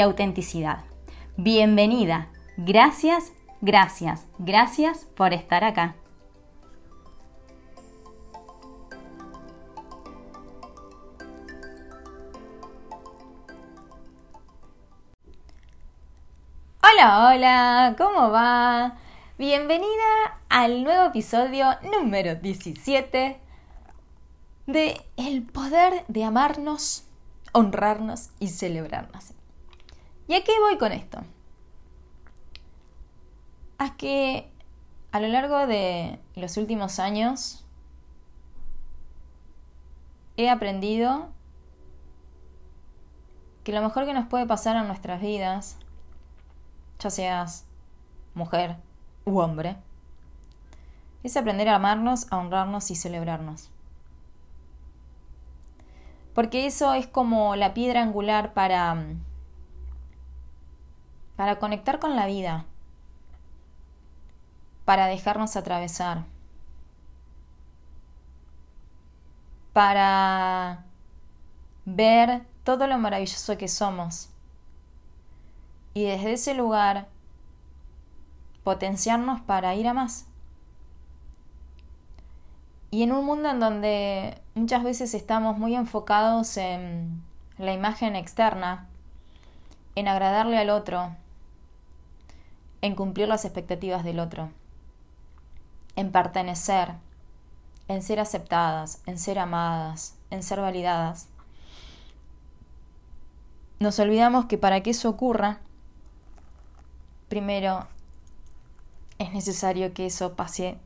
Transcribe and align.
autenticidad. 0.00 0.84
Bienvenida. 1.36 2.28
Gracias, 2.56 3.32
gracias, 3.60 4.26
gracias 4.38 5.06
por 5.16 5.32
estar 5.32 5.64
acá. 5.64 5.94
Hola, 16.82 17.30
hola, 17.30 17.94
¿cómo 17.96 18.30
va? 18.30 18.98
Bienvenida 19.38 20.38
al 20.48 20.84
nuevo 20.84 21.06
episodio 21.06 21.66
número 21.82 22.34
17 22.34 23.40
de 24.66 25.00
El 25.16 25.42
poder 25.42 26.04
de 26.08 26.24
amarnos, 26.24 27.04
honrarnos 27.52 28.30
y 28.38 28.48
celebrarnos. 28.48 29.32
¿Y 30.32 30.34
a 30.34 30.44
qué 30.44 30.52
voy 30.60 30.78
con 30.78 30.92
esto? 30.92 31.18
A 33.76 33.98
que 33.98 34.50
a 35.10 35.20
lo 35.20 35.28
largo 35.28 35.66
de 35.66 36.18
los 36.36 36.56
últimos 36.56 36.98
años 36.98 37.66
he 40.38 40.48
aprendido 40.48 41.28
que 43.62 43.72
lo 43.72 43.82
mejor 43.82 44.06
que 44.06 44.14
nos 44.14 44.26
puede 44.26 44.46
pasar 44.46 44.74
en 44.76 44.86
nuestras 44.86 45.20
vidas, 45.20 45.76
ya 46.98 47.10
seas 47.10 47.66
mujer 48.32 48.78
u 49.26 49.38
hombre, 49.38 49.76
es 51.24 51.36
aprender 51.36 51.68
a 51.68 51.74
amarnos, 51.74 52.32
a 52.32 52.38
honrarnos 52.38 52.90
y 52.90 52.96
celebrarnos. 52.96 53.70
Porque 56.34 56.64
eso 56.64 56.94
es 56.94 57.06
como 57.06 57.54
la 57.54 57.74
piedra 57.74 58.00
angular 58.00 58.54
para 58.54 58.96
para 61.42 61.58
conectar 61.58 61.98
con 61.98 62.14
la 62.14 62.26
vida, 62.26 62.66
para 64.84 65.06
dejarnos 65.06 65.56
atravesar, 65.56 66.22
para 69.72 70.84
ver 71.84 72.46
todo 72.62 72.86
lo 72.86 72.96
maravilloso 72.96 73.58
que 73.58 73.66
somos 73.66 74.28
y 75.94 76.04
desde 76.04 76.34
ese 76.34 76.54
lugar 76.54 77.08
potenciarnos 78.62 79.40
para 79.40 79.74
ir 79.74 79.88
a 79.88 79.94
más. 79.94 80.26
Y 82.92 83.02
en 83.02 83.10
un 83.10 83.26
mundo 83.26 83.50
en 83.50 83.58
donde 83.58 84.40
muchas 84.54 84.84
veces 84.84 85.12
estamos 85.12 85.58
muy 85.58 85.74
enfocados 85.74 86.56
en 86.56 87.20
la 87.58 87.72
imagen 87.72 88.14
externa, 88.14 88.86
en 89.96 90.06
agradarle 90.06 90.58
al 90.58 90.70
otro, 90.70 91.16
en 92.82 92.96
cumplir 92.96 93.28
las 93.28 93.44
expectativas 93.44 94.04
del 94.04 94.18
otro, 94.18 94.50
en 95.96 96.10
pertenecer, 96.12 96.94
en 97.88 98.02
ser 98.02 98.20
aceptadas, 98.20 99.00
en 99.06 99.18
ser 99.18 99.38
amadas, 99.38 100.16
en 100.30 100.42
ser 100.42 100.60
validadas. 100.60 101.28
Nos 103.78 103.98
olvidamos 103.98 104.46
que 104.46 104.58
para 104.58 104.82
que 104.82 104.90
eso 104.90 105.08
ocurra, 105.08 105.60
primero 107.28 107.86
es 109.18 109.32
necesario 109.32 109.94
que 109.94 110.06
eso 110.06 110.34
pase 110.34 110.76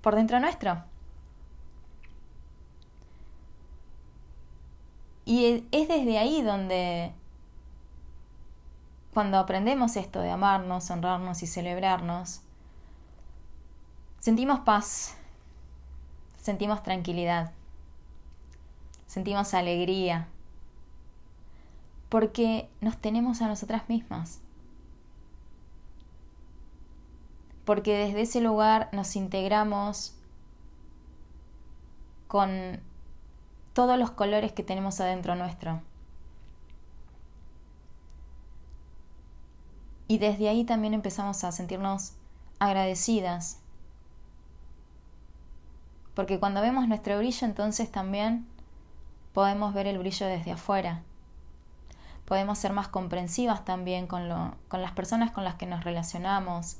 por 0.00 0.16
dentro 0.16 0.40
nuestro. 0.40 0.82
Y 5.26 5.64
es 5.70 5.86
desde 5.88 6.18
ahí 6.18 6.42
donde 6.42 7.12
cuando 9.12 9.38
aprendemos 9.38 9.96
esto 9.96 10.20
de 10.20 10.30
amarnos, 10.30 10.90
honrarnos 10.90 11.42
y 11.42 11.46
celebrarnos, 11.46 12.42
sentimos 14.20 14.60
paz, 14.60 15.16
sentimos 16.40 16.82
tranquilidad, 16.82 17.52
sentimos 19.06 19.54
alegría, 19.54 20.28
porque 22.08 22.68
nos 22.80 22.96
tenemos 22.98 23.40
a 23.40 23.48
nosotras 23.48 23.88
mismas. 23.88 24.40
Porque 27.64 27.96
desde 27.96 28.22
ese 28.22 28.40
lugar 28.40 28.88
nos 28.92 29.16
integramos 29.16 30.14
con 32.26 32.80
todos 33.72 33.98
los 33.98 34.10
colores 34.10 34.52
que 34.52 34.62
tenemos 34.62 35.00
adentro 35.00 35.34
nuestro. 35.34 35.82
Y 40.10 40.18
desde 40.18 40.48
ahí 40.48 40.64
también 40.64 40.92
empezamos 40.92 41.44
a 41.44 41.52
sentirnos 41.52 42.14
agradecidas. 42.58 43.60
Porque 46.14 46.40
cuando 46.40 46.60
vemos 46.60 46.88
nuestro 46.88 47.16
brillo, 47.16 47.46
entonces 47.46 47.92
también 47.92 48.44
podemos 49.32 49.72
ver 49.72 49.86
el 49.86 49.98
brillo 49.98 50.26
desde 50.26 50.50
afuera. 50.50 51.04
Podemos 52.24 52.58
ser 52.58 52.72
más 52.72 52.88
comprensivas 52.88 53.64
también 53.64 54.08
con, 54.08 54.28
lo, 54.28 54.56
con 54.66 54.82
las 54.82 54.90
personas 54.90 55.30
con 55.30 55.44
las 55.44 55.54
que 55.54 55.66
nos 55.66 55.84
relacionamos, 55.84 56.78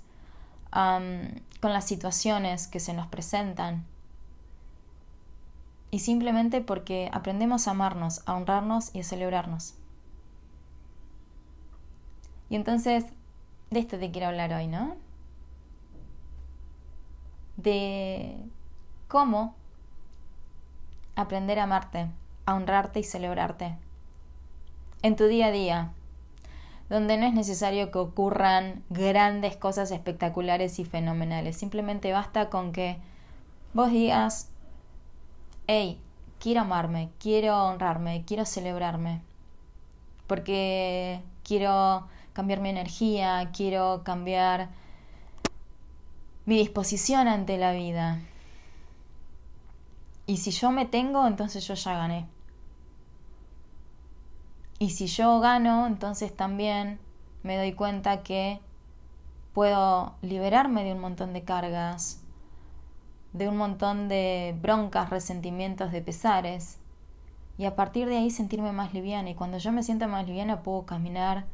con 0.72 1.72
las 1.72 1.84
situaciones 1.84 2.66
que 2.66 2.80
se 2.80 2.94
nos 2.94 3.06
presentan. 3.06 3.86
Y 5.92 6.00
simplemente 6.00 6.62
porque 6.62 7.08
aprendemos 7.12 7.68
a 7.68 7.70
amarnos, 7.70 8.22
a 8.26 8.34
honrarnos 8.34 8.92
y 8.92 8.98
a 8.98 9.04
celebrarnos. 9.04 9.74
Y 12.48 12.56
entonces 12.56 13.04
de 13.70 13.80
esto 13.80 13.98
te 13.98 14.10
quiero 14.10 14.28
hablar 14.28 14.52
hoy, 14.52 14.66
¿no? 14.66 14.96
De 17.56 18.36
cómo 19.08 19.54
aprender 21.14 21.58
a 21.58 21.64
amarte, 21.64 22.08
a 22.46 22.54
honrarte 22.54 23.00
y 23.00 23.04
celebrarte 23.04 23.76
en 25.02 25.16
tu 25.16 25.26
día 25.26 25.46
a 25.46 25.50
día, 25.52 25.92
donde 26.88 27.16
no 27.16 27.26
es 27.26 27.32
necesario 27.32 27.90
que 27.90 27.98
ocurran 27.98 28.82
grandes 28.90 29.56
cosas 29.56 29.90
espectaculares 29.90 30.78
y 30.78 30.84
fenomenales, 30.84 31.56
simplemente 31.56 32.12
basta 32.12 32.50
con 32.50 32.72
que 32.72 32.98
vos 33.72 33.90
digas, 33.90 34.50
hey, 35.66 36.00
quiero 36.38 36.62
amarme, 36.62 37.10
quiero 37.18 37.64
honrarme, 37.64 38.24
quiero 38.26 38.44
celebrarme, 38.44 39.22
porque 40.26 41.20
quiero 41.44 42.08
cambiar 42.32 42.60
mi 42.60 42.68
energía, 42.70 43.50
quiero 43.52 44.02
cambiar 44.04 44.68
mi 46.46 46.58
disposición 46.58 47.28
ante 47.28 47.58
la 47.58 47.72
vida. 47.72 48.20
Y 50.26 50.38
si 50.38 50.50
yo 50.50 50.70
me 50.70 50.86
tengo, 50.86 51.26
entonces 51.26 51.66
yo 51.66 51.74
ya 51.74 51.94
gané. 51.94 52.26
Y 54.78 54.90
si 54.90 55.06
yo 55.06 55.40
gano, 55.40 55.86
entonces 55.86 56.34
también 56.34 56.98
me 57.42 57.56
doy 57.56 57.72
cuenta 57.72 58.22
que 58.22 58.60
puedo 59.52 60.14
liberarme 60.22 60.84
de 60.84 60.92
un 60.92 61.00
montón 61.00 61.32
de 61.32 61.42
cargas, 61.42 62.22
de 63.32 63.48
un 63.48 63.56
montón 63.56 64.08
de 64.08 64.56
broncas, 64.60 65.10
resentimientos, 65.10 65.92
de 65.92 66.00
pesares. 66.00 66.78
Y 67.58 67.66
a 67.66 67.76
partir 67.76 68.08
de 68.08 68.16
ahí 68.16 68.30
sentirme 68.30 68.72
más 68.72 68.94
liviana. 68.94 69.30
Y 69.30 69.34
cuando 69.34 69.58
yo 69.58 69.70
me 69.72 69.82
sienta 69.82 70.06
más 70.06 70.26
liviana 70.26 70.62
puedo 70.62 70.86
caminar 70.86 71.44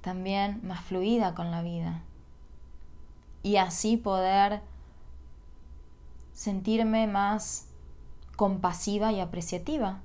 también 0.00 0.60
más 0.66 0.80
fluida 0.80 1.34
con 1.34 1.50
la 1.50 1.62
vida. 1.62 2.02
Y 3.42 3.56
así 3.56 3.96
poder 3.96 4.62
sentirme 6.32 7.06
más 7.06 7.68
compasiva 8.36 9.12
y 9.12 9.20
apreciativa 9.20 10.00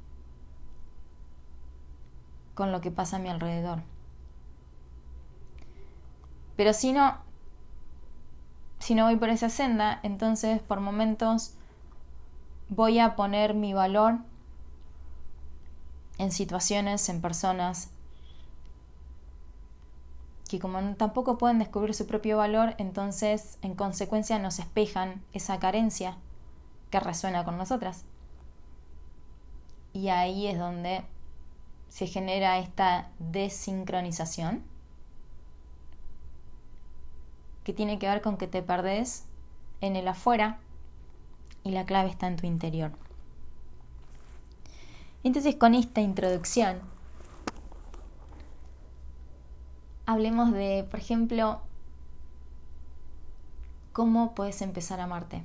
con 2.53 2.71
lo 2.71 2.81
que 2.81 2.91
pasa 2.91 3.17
a 3.17 3.19
mi 3.19 3.29
alrededor. 3.29 3.83
Pero 6.55 6.73
si 6.73 6.93
no, 6.93 7.17
si 8.79 8.95
no 8.95 9.05
voy 9.05 9.17
por 9.17 9.29
esa 9.29 9.49
senda, 9.49 9.99
entonces 10.03 10.61
por 10.61 10.79
momentos 10.79 11.53
voy 12.69 12.99
a 12.99 13.15
poner 13.15 13.53
mi 13.53 13.73
valor 13.73 14.19
en 16.17 16.31
situaciones, 16.31 17.07
en 17.09 17.21
personas, 17.21 17.91
que 20.47 20.59
como 20.59 20.79
tampoco 20.95 21.37
pueden 21.37 21.59
descubrir 21.59 21.93
su 21.95 22.05
propio 22.05 22.37
valor, 22.37 22.75
entonces 22.77 23.57
en 23.61 23.75
consecuencia 23.75 24.37
nos 24.39 24.59
espejan 24.59 25.23
esa 25.33 25.59
carencia 25.59 26.17
que 26.91 26.99
resuena 26.99 27.43
con 27.43 27.57
nosotras. 27.57 28.05
Y 29.93 30.09
ahí 30.09 30.47
es 30.47 30.59
donde 30.59 31.03
se 31.89 32.07
genera 32.07 32.59
esta 32.59 33.09
desincronización 33.19 34.63
que 37.63 37.73
tiene 37.73 37.97
que 37.97 38.07
ver 38.07 38.21
con 38.21 38.37
que 38.37 38.47
te 38.47 38.61
perdés 38.61 39.25
en 39.81 39.95
el 39.95 40.07
afuera 40.07 40.59
y 41.63 41.71
la 41.71 41.85
clave 41.85 42.09
está 42.09 42.27
en 42.27 42.35
tu 42.35 42.45
interior. 42.45 42.91
Entonces 45.23 45.55
con 45.55 45.73
esta 45.73 46.01
introducción 46.01 46.81
hablemos 50.05 50.51
de, 50.51 50.85
por 50.89 50.99
ejemplo, 50.99 51.61
cómo 53.93 54.35
puedes 54.35 54.61
empezar 54.61 54.99
a 54.99 55.05
amarte. 55.05 55.43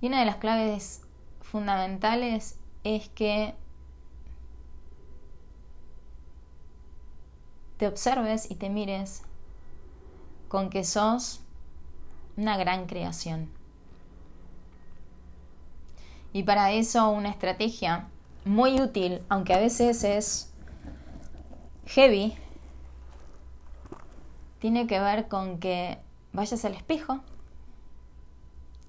Y 0.00 0.06
una 0.06 0.20
de 0.20 0.26
las 0.26 0.36
claves 0.36 1.02
fundamentales 1.40 2.58
es 2.84 3.08
que 3.08 3.54
te 7.78 7.86
observes 7.86 8.50
y 8.50 8.54
te 8.54 8.70
mires 8.70 9.22
con 10.48 10.70
que 10.70 10.84
sos 10.84 11.40
una 12.36 12.56
gran 12.56 12.86
creación. 12.86 13.50
Y 16.32 16.42
para 16.42 16.72
eso 16.72 17.10
una 17.10 17.30
estrategia 17.30 18.08
muy 18.44 18.80
útil, 18.80 19.22
aunque 19.28 19.54
a 19.54 19.58
veces 19.58 20.04
es 20.04 20.53
heavy, 21.86 22.36
tiene 24.58 24.86
que 24.86 25.00
ver 25.00 25.28
con 25.28 25.58
que 25.58 25.98
vayas 26.32 26.64
al 26.64 26.74
espejo, 26.74 27.20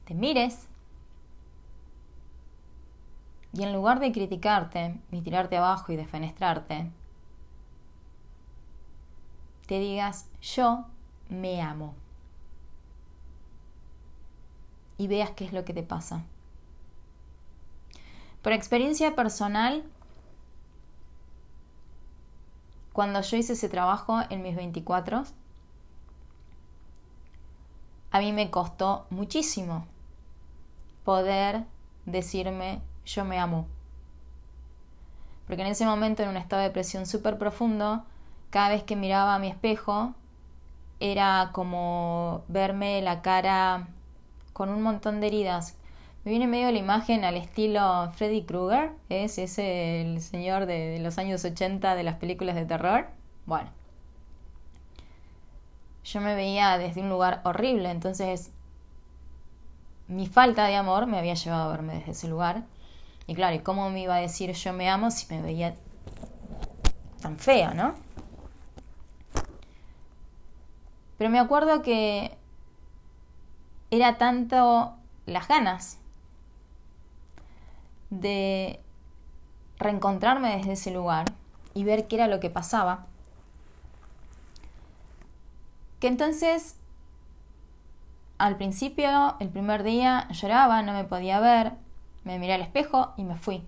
te 0.06 0.14
mires 0.14 0.68
y 3.54 3.64
en 3.64 3.74
lugar 3.74 4.00
de 4.00 4.12
criticarte 4.12 5.00
y 5.12 5.22
tirarte 5.22 5.58
abajo 5.58 5.92
y 5.92 5.96
defenestrarte, 5.96 6.92
te 9.66 9.80
digas 9.80 10.30
yo 10.42 10.86
me 11.30 11.62
amo 11.62 11.96
y 14.98 15.08
veas 15.08 15.32
qué 15.32 15.46
es 15.46 15.54
lo 15.54 15.66
que 15.66 15.74
te 15.74 15.84
pasa. 15.84 16.24
Por 18.42 18.54
experiencia 18.54 19.16
personal, 19.16 19.84
cuando 22.96 23.20
yo 23.20 23.36
hice 23.36 23.54
ese 23.54 23.68
trabajo 23.68 24.22
en 24.30 24.42
mis 24.42 24.56
24, 24.56 25.26
a 28.10 28.20
mí 28.20 28.32
me 28.32 28.50
costó 28.50 29.06
muchísimo 29.10 29.86
poder 31.04 31.66
decirme 32.06 32.82
yo 33.06 33.26
me 33.26 33.38
amo. 33.38 33.68
Porque 35.46 35.64
en 35.64 35.68
ese 35.68 35.86
momento, 35.86 36.24
en 36.24 36.30
un 36.30 36.38
estado 36.38 36.62
de 36.62 36.70
depresión 36.70 37.06
súper 37.06 37.38
profundo, 37.38 38.06
cada 38.50 38.70
vez 38.70 38.84
que 38.84 38.96
miraba 38.96 39.36
a 39.36 39.40
mi 39.40 39.50
espejo, 39.50 40.14
era 41.02 41.50
como 41.52 42.46
verme 42.48 43.02
la 43.02 43.22
cara 43.22 43.90
con 44.54 44.70
un 44.70 44.82
montón 44.82 45.20
de 45.20 45.28
heridas. 45.28 45.76
Me 46.26 46.32
viene 46.32 46.48
medio 46.48 46.72
la 46.72 46.80
imagen 46.80 47.24
al 47.24 47.38
estilo 47.38 48.12
Freddy 48.16 48.46
Krueger, 48.46 48.94
es 49.10 49.38
ese 49.38 50.02
el 50.02 50.22
señor 50.22 50.66
de, 50.66 50.98
los 51.00 51.20
años 51.20 51.46
80 51.46 51.94
de 51.94 52.02
las 52.02 52.16
películas 52.16 52.56
de 52.56 52.66
terror. 52.66 53.10
Bueno, 53.46 53.70
yo 56.04 56.22
me 56.22 56.34
veía 56.34 56.80
desde 56.80 57.02
un 57.02 57.10
lugar 57.10 57.42
horrible, 57.44 57.92
entonces 57.92 58.52
mi 60.08 60.26
falta 60.26 60.66
de 60.66 60.76
amor 60.76 61.06
me 61.06 61.20
había 61.20 61.36
llevado 61.36 61.70
a 61.70 61.72
verme 61.72 61.94
desde 62.00 62.12
ese 62.14 62.28
lugar. 62.28 62.64
Y 63.28 63.36
claro, 63.36 63.56
¿y 63.56 63.60
cómo 63.60 63.92
me 63.92 64.02
iba 64.02 64.16
a 64.16 64.20
decir 64.20 64.52
yo 64.52 64.74
me 64.74 64.90
amo 64.90 65.12
si 65.12 65.32
me 65.32 65.44
veía 65.44 65.76
tan 67.22 67.38
fea, 67.38 67.76
no? 67.76 67.94
Pero 71.20 71.30
me 71.30 71.38
acuerdo 71.38 71.84
que 71.84 72.36
era 73.92 74.18
tanto 74.18 74.96
las 75.28 75.48
ganas 75.48 76.00
de 78.10 78.80
reencontrarme 79.78 80.58
desde 80.58 80.74
ese 80.74 80.92
lugar 80.92 81.26
y 81.74 81.84
ver 81.84 82.08
qué 82.08 82.16
era 82.16 82.28
lo 82.28 82.40
que 82.40 82.50
pasaba, 82.50 83.06
que 86.00 86.08
entonces 86.08 86.76
al 88.38 88.58
principio, 88.58 89.36
el 89.40 89.50
primer 89.50 89.84
día, 89.84 90.28
lloraba, 90.30 90.82
no 90.82 90.94
me 90.94 91.06
podía 91.06 91.40
ver, 91.40 91.74
me 92.24 92.38
miré 92.38 92.54
al 92.54 92.62
espejo 92.62 93.14
y 93.18 93.24
me 93.24 93.38
fui. 93.38 93.64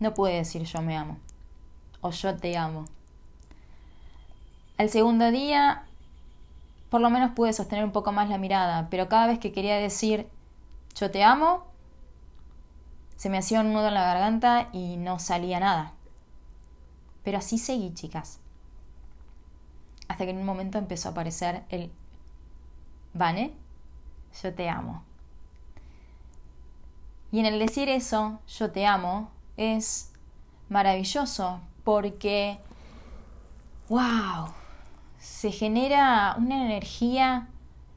No 0.00 0.14
pude 0.14 0.34
decir 0.34 0.62
yo 0.62 0.80
me 0.80 0.96
amo 0.96 1.18
o 2.00 2.10
yo 2.10 2.36
te 2.36 2.56
amo. 2.56 2.84
El 4.78 4.88
segundo 4.88 5.30
día 5.30 5.84
por 6.90 7.00
lo 7.00 7.10
menos 7.10 7.32
pude 7.32 7.52
sostener 7.52 7.84
un 7.84 7.92
poco 7.92 8.12
más 8.12 8.28
la 8.30 8.38
mirada, 8.38 8.88
pero 8.90 9.08
cada 9.08 9.26
vez 9.26 9.38
que 9.38 9.52
quería 9.52 9.76
decir 9.76 10.26
yo 10.94 11.10
te 11.10 11.22
amo, 11.22 11.66
se 13.18 13.28
me 13.28 13.38
hacía 13.38 13.60
un 13.60 13.72
nudo 13.72 13.88
en 13.88 13.94
la 13.94 14.04
garganta 14.04 14.68
y 14.72 14.96
no 14.96 15.18
salía 15.18 15.58
nada. 15.58 15.92
Pero 17.24 17.38
así 17.38 17.58
seguí, 17.58 17.92
chicas. 17.92 18.38
Hasta 20.06 20.24
que 20.24 20.30
en 20.30 20.38
un 20.38 20.46
momento 20.46 20.78
empezó 20.78 21.08
a 21.08 21.12
aparecer 21.12 21.64
el 21.68 21.90
Vane, 23.14 23.52
yo 24.40 24.54
te 24.54 24.68
amo. 24.68 25.02
Y 27.32 27.40
en 27.40 27.46
el 27.46 27.58
decir 27.58 27.88
eso, 27.88 28.38
yo 28.46 28.70
te 28.70 28.86
amo, 28.86 29.32
es 29.56 30.12
maravilloso 30.68 31.60
porque, 31.82 32.60
wow, 33.88 34.46
se 35.18 35.50
genera 35.50 36.36
una 36.38 36.64
energía 36.64 37.48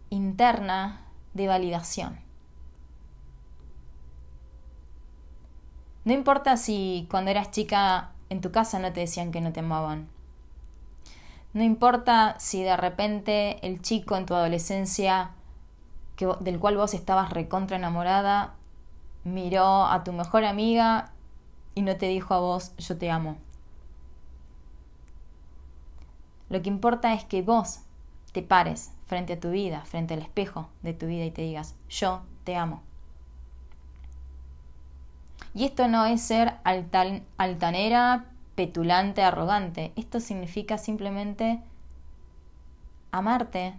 interna 0.09 1.06
de 1.35 1.47
validación. 1.47 2.31
No 6.05 6.13
importa 6.13 6.57
si 6.57 7.07
cuando 7.09 7.31
eras 7.31 7.51
chica 7.51 8.11
en 8.29 8.41
tu 8.41 8.51
casa 8.51 8.79
no 8.79 8.91
te 8.91 9.01
decían 9.01 9.31
que 9.31 9.41
no 9.41 9.53
te 9.53 9.59
amaban. 9.59 10.07
No 11.53 11.63
importa 11.63 12.35
si 12.39 12.63
de 12.63 12.77
repente 12.77 13.65
el 13.65 13.81
chico 13.81 14.15
en 14.15 14.25
tu 14.25 14.33
adolescencia 14.33 15.31
del 16.39 16.59
cual 16.59 16.77
vos 16.77 16.93
estabas 16.93 17.31
recontra 17.31 17.77
enamorada 17.77 18.53
miró 19.23 19.85
a 19.85 20.03
tu 20.03 20.13
mejor 20.13 20.45
amiga 20.45 21.11
y 21.75 21.81
no 21.81 21.95
te 21.97 22.07
dijo 22.07 22.33
a 22.33 22.39
vos 22.39 22.73
yo 22.77 22.97
te 22.97 23.11
amo. 23.11 23.37
Lo 26.49 26.61
que 26.61 26.69
importa 26.69 27.13
es 27.13 27.23
que 27.23 27.41
vos 27.41 27.81
te 28.33 28.41
pares 28.41 28.91
frente 29.05 29.33
a 29.33 29.39
tu 29.39 29.51
vida, 29.51 29.85
frente 29.85 30.13
al 30.13 30.21
espejo 30.21 30.69
de 30.81 30.93
tu 30.93 31.07
vida 31.07 31.25
y 31.25 31.31
te 31.31 31.43
digas, 31.43 31.75
yo 31.89 32.23
te 32.43 32.55
amo. 32.55 32.81
Y 35.53 35.65
esto 35.65 35.87
no 35.87 36.05
es 36.05 36.21
ser 36.21 36.55
altanera, 36.63 38.25
petulante, 38.55 39.21
arrogante. 39.23 39.91
Esto 39.95 40.19
significa 40.19 40.77
simplemente 40.77 41.61
amarte 43.11 43.73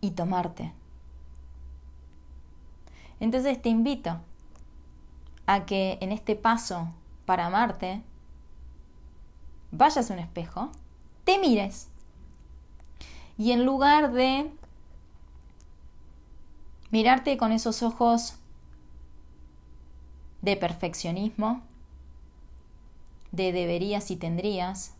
y 0.00 0.10
tomarte. 0.10 0.72
Entonces 3.20 3.60
te 3.60 3.70
invito 3.70 4.20
a 5.46 5.64
que 5.64 5.98
en 6.00 6.12
este 6.12 6.36
paso 6.36 6.88
para 7.24 7.46
amarte 7.46 8.02
vayas 9.70 10.10
a 10.10 10.14
un 10.14 10.20
espejo, 10.20 10.70
te 11.24 11.38
mires 11.38 11.88
y 13.38 13.52
en 13.52 13.64
lugar 13.64 14.12
de 14.12 14.50
mirarte 16.90 17.36
con 17.36 17.50
esos 17.52 17.82
ojos 17.82 18.36
de 20.44 20.56
perfeccionismo, 20.56 21.62
de 23.32 23.52
deberías 23.52 24.10
y 24.10 24.16
tendrías, 24.16 24.94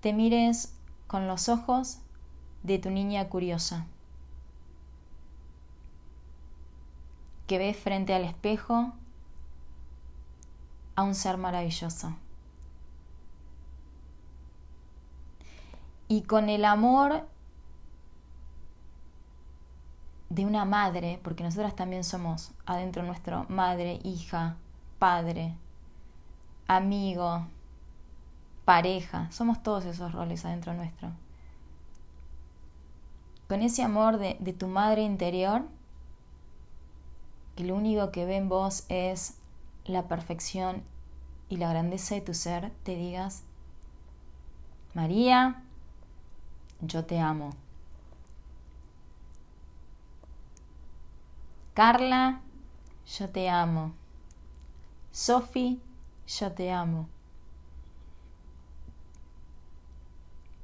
te 0.00 0.12
mires 0.12 0.74
con 1.06 1.28
los 1.28 1.50
ojos 1.50 1.98
de 2.62 2.78
tu 2.78 2.90
niña 2.90 3.28
curiosa, 3.28 3.86
que 7.46 7.58
ve 7.58 7.74
frente 7.74 8.14
al 8.14 8.24
espejo 8.24 8.92
a 10.96 11.02
un 11.02 11.14
ser 11.14 11.36
maravilloso. 11.36 12.14
y 16.08 16.22
con 16.22 16.48
el 16.48 16.64
amor 16.64 17.26
de 20.34 20.44
una 20.44 20.64
madre, 20.64 21.20
porque 21.22 21.44
nosotras 21.44 21.76
también 21.76 22.02
somos 22.02 22.50
adentro 22.66 23.04
nuestro 23.04 23.46
madre, 23.48 24.00
hija, 24.02 24.56
padre, 24.98 25.54
amigo, 26.66 27.46
pareja, 28.64 29.30
somos 29.30 29.62
todos 29.62 29.84
esos 29.84 30.10
roles 30.12 30.44
adentro 30.44 30.74
nuestro. 30.74 31.12
Con 33.48 33.62
ese 33.62 33.84
amor 33.84 34.18
de, 34.18 34.36
de 34.40 34.52
tu 34.52 34.66
madre 34.66 35.02
interior, 35.02 35.62
que 37.54 37.62
lo 37.62 37.76
único 37.76 38.10
que 38.10 38.24
ve 38.24 38.36
en 38.36 38.48
vos 38.48 38.86
es 38.88 39.36
la 39.84 40.08
perfección 40.08 40.82
y 41.48 41.58
la 41.58 41.68
grandeza 41.68 42.16
de 42.16 42.22
tu 42.22 42.34
ser, 42.34 42.72
te 42.82 42.96
digas, 42.96 43.44
María, 44.94 45.62
yo 46.80 47.04
te 47.04 47.20
amo. 47.20 47.50
Carla, 51.74 52.40
yo 53.18 53.28
te 53.30 53.48
amo. 53.48 53.92
Sophie, 55.10 55.78
yo 56.26 56.52
te 56.52 56.72
amo. 56.72 57.08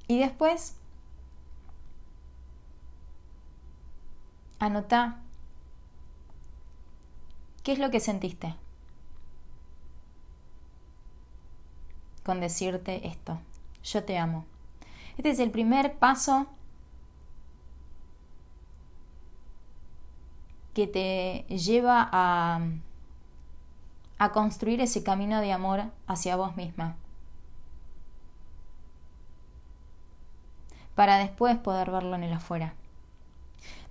Y 0.07 0.19
después, 0.21 0.77
anota 4.61 5.21
qué 7.63 7.73
es 7.73 7.79
lo 7.79 7.91
que 7.91 8.01
sentiste 8.01 8.55
con 12.25 12.41
decirte 12.41 13.09
esto. 13.09 13.41
Yo 13.83 14.05
te 14.05 14.19
amo. 14.19 14.45
Este 15.17 15.31
es 15.31 15.39
el 15.41 15.51
primer 15.51 15.99
paso 15.99 16.47
que 20.81 20.87
te 20.87 21.55
lleva 21.55 22.09
a, 22.11 22.61
a 24.19 24.33
construir 24.33 24.81
ese 24.81 25.03
camino 25.03 25.43
de 25.43 25.53
amor 25.53 25.85
hacia 26.07 26.37
vos 26.37 26.57
misma. 26.57 26.97
Para 30.95 31.19
después 31.19 31.59
poder 31.59 31.91
verlo 31.91 32.15
en 32.17 32.25
el 32.25 32.33
afuera. 32.33 32.73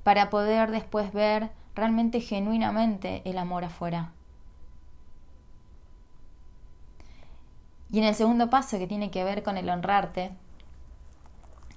Para 0.04 0.32
poder 0.32 0.72
después 0.72 1.14
ver 1.14 1.52
realmente 1.76 2.22
genuinamente 2.22 3.22
el 3.26 3.38
amor 3.38 3.66
afuera. 3.66 4.12
Y 7.92 8.00
en 8.00 8.06
el 8.06 8.16
segundo 8.16 8.50
paso, 8.50 8.80
que 8.80 8.88
tiene 8.88 9.12
que 9.12 9.24
ver 9.24 9.44
con 9.44 9.58
el 9.58 9.70
honrarte, 9.70 10.32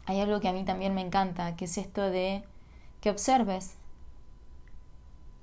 hay 0.07 0.21
algo 0.23 0.41
que 0.41 0.49
a 0.49 0.53
mí 0.55 0.65
también 0.65 0.95
me 0.95 1.03
encanta, 1.03 1.55
que 1.57 1.67
es 1.67 1.77
esto 1.77 2.01
de 2.01 2.45
que 3.03 3.11
observes 3.11 3.77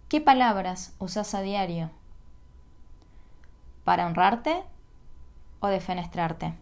qué 0.10 0.20
palabras 0.20 0.94
usas 1.00 1.34
a 1.36 1.42
diario 1.42 1.92
para 3.86 4.06
honrarte 4.08 4.64
o 5.60 5.68
defenestrarte. 5.68 6.54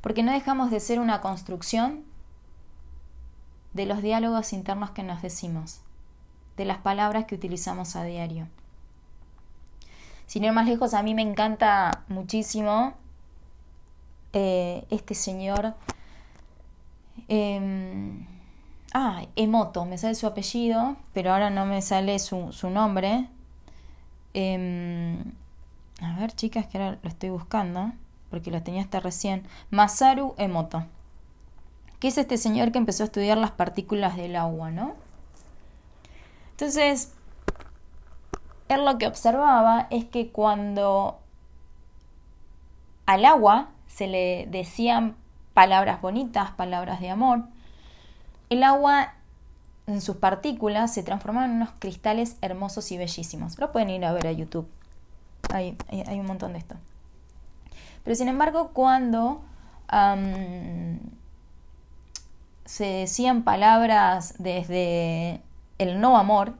Porque 0.00 0.22
no 0.22 0.32
dejamos 0.32 0.70
de 0.70 0.80
ser 0.80 1.00
una 1.00 1.20
construcción 1.20 2.04
de 3.72 3.86
los 3.86 4.02
diálogos 4.02 4.52
internos 4.52 4.90
que 4.90 5.02
nos 5.02 5.22
decimos, 5.22 5.80
de 6.56 6.64
las 6.64 6.78
palabras 6.78 7.24
que 7.24 7.34
utilizamos 7.34 7.96
a 7.96 8.04
diario. 8.04 8.48
Sin 10.26 10.44
ir 10.44 10.52
más 10.52 10.66
lejos, 10.66 10.94
a 10.94 11.02
mí 11.02 11.14
me 11.14 11.22
encanta 11.22 12.04
muchísimo 12.08 12.94
eh, 14.32 14.86
este 14.90 15.14
señor. 15.14 15.74
Em, 17.28 18.26
ah, 18.92 19.22
Emoto, 19.36 19.84
me 19.84 19.98
sale 19.98 20.14
su 20.14 20.26
apellido, 20.26 20.96
pero 21.12 21.32
ahora 21.32 21.50
no 21.50 21.66
me 21.66 21.82
sale 21.82 22.18
su, 22.18 22.50
nombre. 22.70 23.28
Em, 24.34 25.32
a 26.00 26.16
ver, 26.18 26.32
chicas, 26.32 26.66
que 26.66 26.78
ahora 26.78 26.98
lo 27.02 27.08
estoy 27.08 27.30
buscando, 27.30 27.92
porque 28.30 28.50
lo 28.50 28.62
tenía 28.62 28.82
hasta 28.82 29.00
recién. 29.00 29.46
Masaru 29.70 30.34
Emoto, 30.38 30.84
que 32.00 32.08
es 32.08 32.18
este 32.18 32.36
señor 32.36 32.72
que 32.72 32.78
empezó 32.78 33.02
a 33.02 33.06
estudiar 33.06 33.38
las 33.38 33.50
partículas 33.50 34.16
del 34.16 34.36
agua, 34.36 34.70
¿no? 34.70 34.94
Entonces, 36.52 37.12
él 38.68 38.84
lo 38.84 38.98
que 38.98 39.06
observaba 39.06 39.86
es 39.90 40.04
que 40.04 40.30
cuando 40.30 41.18
al 43.06 43.24
agua 43.24 43.68
se 43.86 44.06
le 44.06 44.46
decían 44.50 45.16
palabras 45.54 46.00
bonitas, 46.00 46.50
palabras 46.52 47.00
de 47.00 47.10
amor, 47.10 47.44
el 48.50 48.62
agua 48.62 49.14
en 49.86 50.00
sus 50.00 50.16
partículas 50.16 50.92
se 50.92 51.02
transformaban 51.02 51.50
en 51.50 51.56
unos 51.56 51.70
cristales 51.78 52.36
hermosos 52.42 52.92
y 52.92 52.98
bellísimos. 52.98 53.58
Lo 53.58 53.72
pueden 53.72 53.90
ir 53.90 54.04
a 54.04 54.12
ver 54.12 54.26
a 54.26 54.32
YouTube. 54.32 54.68
Hay, 55.52 55.76
un 55.90 56.26
montón 56.26 56.52
de 56.52 56.58
esto. 56.58 56.76
Pero 58.04 58.14
sin 58.14 58.28
embargo, 58.28 58.70
cuando 58.74 59.40
se 62.64 62.84
decían 62.84 63.44
palabras 63.44 64.34
desde 64.38 65.40
el 65.78 66.00
no 66.00 66.18
amor, 66.18 66.54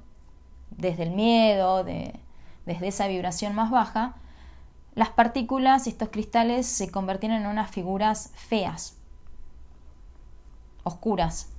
desde 0.71 1.03
el 1.03 1.11
miedo, 1.11 1.85
desde 1.85 2.89
esa 2.89 3.09
vibración 3.09 3.55
más 3.55 3.71
baja, 3.71 4.15
las 4.95 5.11
partículas 5.11 5.87
y 5.87 5.91
estos 5.91 6.09
cristales 6.09 6.67
se 6.67 6.91
convertían 6.91 7.33
en 7.33 7.47
unas 7.47 7.71
figuras 7.71 8.33
feas, 8.35 8.97
oscuras. 10.83 11.51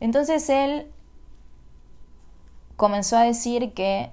Entonces 0.00 0.48
él 0.48 0.90
comenzó 2.76 3.16
a 3.16 3.22
decir 3.22 3.74
que 3.74 4.12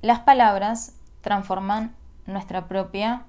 las 0.00 0.20
palabras 0.20 0.94
transforman 1.20 1.94
nuestra 2.26 2.68
propia 2.68 3.24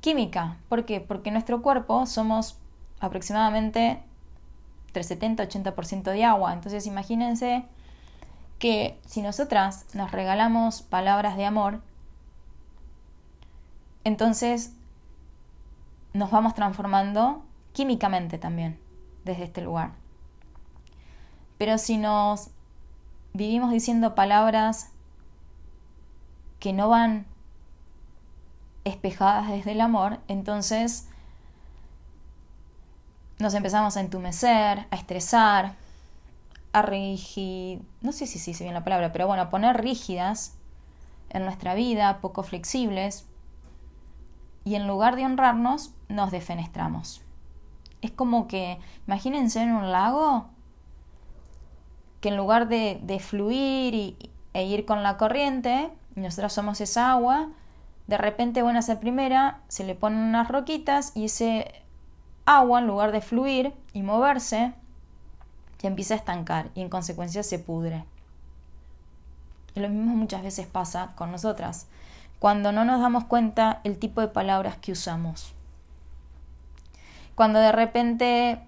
química. 0.00 0.58
¿Por 0.68 0.84
qué? 0.84 1.00
Porque 1.00 1.30
nuestro 1.30 1.62
cuerpo 1.62 2.04
somos 2.06 2.58
aproximadamente 3.00 4.02
entre 4.88 5.02
70-80% 5.02 6.10
de 6.10 6.24
agua. 6.24 6.52
Entonces 6.52 6.86
imagínense 6.86 7.64
que 8.58 8.98
si 9.06 9.22
nosotras 9.22 9.86
nos 9.94 10.10
regalamos 10.10 10.82
palabras 10.82 11.36
de 11.36 11.46
amor, 11.46 11.80
entonces 14.04 14.74
nos 16.12 16.30
vamos 16.30 16.54
transformando 16.54 17.42
químicamente 17.72 18.36
también 18.36 18.78
desde 19.30 19.44
este 19.44 19.62
lugar. 19.62 19.92
Pero 21.58 21.78
si 21.78 21.96
nos 21.96 22.50
vivimos 23.32 23.70
diciendo 23.70 24.14
palabras 24.14 24.90
que 26.58 26.72
no 26.72 26.88
van 26.88 27.26
espejadas 28.84 29.48
desde 29.48 29.72
el 29.72 29.80
amor, 29.80 30.20
entonces 30.28 31.08
nos 33.38 33.54
empezamos 33.54 33.96
a 33.96 34.00
entumecer, 34.00 34.86
a 34.90 34.96
estresar, 34.96 35.74
a 36.72 36.82
rigid... 36.82 37.80
no 38.00 38.12
sé 38.12 38.26
si 38.26 38.38
se 38.38 38.50
dice 38.52 38.64
bien 38.64 38.74
la 38.74 38.84
palabra, 38.84 39.12
pero 39.12 39.26
bueno, 39.26 39.42
a 39.42 39.50
poner 39.50 39.80
rígidas 39.80 40.54
en 41.30 41.44
nuestra 41.44 41.74
vida, 41.74 42.20
poco 42.20 42.42
flexibles, 42.42 43.26
y 44.64 44.74
en 44.74 44.86
lugar 44.86 45.16
de 45.16 45.24
honrarnos, 45.24 45.92
nos 46.08 46.30
defenestramos. 46.30 47.22
Es 48.02 48.10
como 48.10 48.48
que, 48.48 48.78
imagínense 49.06 49.62
en 49.62 49.72
un 49.72 49.92
lago, 49.92 50.46
que 52.20 52.28
en 52.28 52.36
lugar 52.36 52.68
de, 52.68 53.00
de 53.02 53.18
fluir 53.18 53.94
y, 53.94 54.30
e 54.52 54.64
ir 54.64 54.84
con 54.84 55.02
la 55.02 55.16
corriente, 55.16 55.90
nosotros 56.14 56.52
somos 56.52 56.80
esa 56.80 57.12
agua, 57.12 57.48
de 58.06 58.18
repente, 58.18 58.62
bueno, 58.62 58.80
esa 58.80 59.00
primera, 59.00 59.60
se 59.68 59.84
le 59.84 59.94
ponen 59.94 60.18
unas 60.20 60.48
roquitas 60.48 61.12
y 61.14 61.26
ese 61.26 61.72
agua, 62.44 62.80
en 62.80 62.86
lugar 62.86 63.12
de 63.12 63.20
fluir 63.20 63.72
y 63.92 64.02
moverse, 64.02 64.74
se 65.78 65.86
empieza 65.86 66.14
a 66.14 66.16
estancar 66.16 66.70
y 66.74 66.80
en 66.80 66.88
consecuencia 66.88 67.42
se 67.42 67.58
pudre. 67.58 68.04
Y 69.74 69.80
lo 69.80 69.88
mismo 69.88 70.16
muchas 70.16 70.42
veces 70.42 70.66
pasa 70.66 71.12
con 71.14 71.30
nosotras, 71.30 71.86
cuando 72.38 72.72
no 72.72 72.84
nos 72.84 73.00
damos 73.00 73.24
cuenta 73.24 73.80
el 73.84 73.98
tipo 73.98 74.20
de 74.20 74.28
palabras 74.28 74.76
que 74.76 74.92
usamos. 74.92 75.54
Cuando 77.40 77.58
de 77.58 77.72
repente 77.72 78.60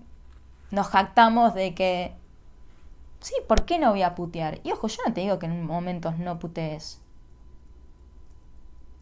nos 0.70 0.86
jactamos 0.86 1.52
de 1.52 1.74
que, 1.74 2.14
sí, 3.20 3.34
¿por 3.46 3.66
qué 3.66 3.78
no 3.78 3.90
voy 3.90 4.00
a 4.00 4.14
putear? 4.14 4.60
Y 4.64 4.72
ojo, 4.72 4.88
yo 4.88 4.96
no 5.06 5.12
te 5.12 5.20
digo 5.20 5.38
que 5.38 5.44
en 5.44 5.66
momentos 5.66 6.16
no 6.16 6.38
putees. 6.38 6.98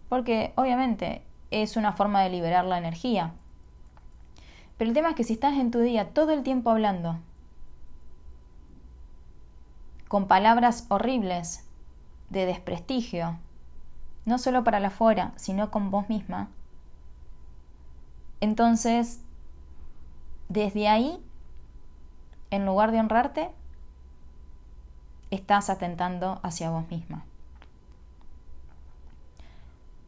Porque 0.08 0.52
obviamente 0.56 1.22
es 1.52 1.76
una 1.76 1.92
forma 1.92 2.20
de 2.20 2.30
liberar 2.30 2.64
la 2.64 2.78
energía. 2.78 3.32
Pero 4.76 4.88
el 4.88 4.94
tema 4.94 5.10
es 5.10 5.14
que 5.14 5.22
si 5.22 5.34
estás 5.34 5.56
en 5.56 5.70
tu 5.70 5.78
día 5.78 6.08
todo 6.08 6.32
el 6.32 6.42
tiempo 6.42 6.70
hablando 6.70 7.20
con 10.08 10.26
palabras 10.26 10.86
horribles 10.88 11.64
de 12.28 12.44
desprestigio, 12.44 13.38
no 14.24 14.38
solo 14.38 14.64
para 14.64 14.80
la 14.80 14.88
afuera, 14.88 15.32
sino 15.36 15.70
con 15.70 15.92
vos 15.92 16.08
misma, 16.08 16.48
entonces, 18.40 19.20
desde 20.50 20.88
ahí, 20.88 21.22
en 22.50 22.66
lugar 22.66 22.90
de 22.90 22.98
honrarte, 22.98 23.50
estás 25.30 25.70
atentando 25.70 26.40
hacia 26.42 26.70
vos 26.70 26.88
misma. 26.90 27.24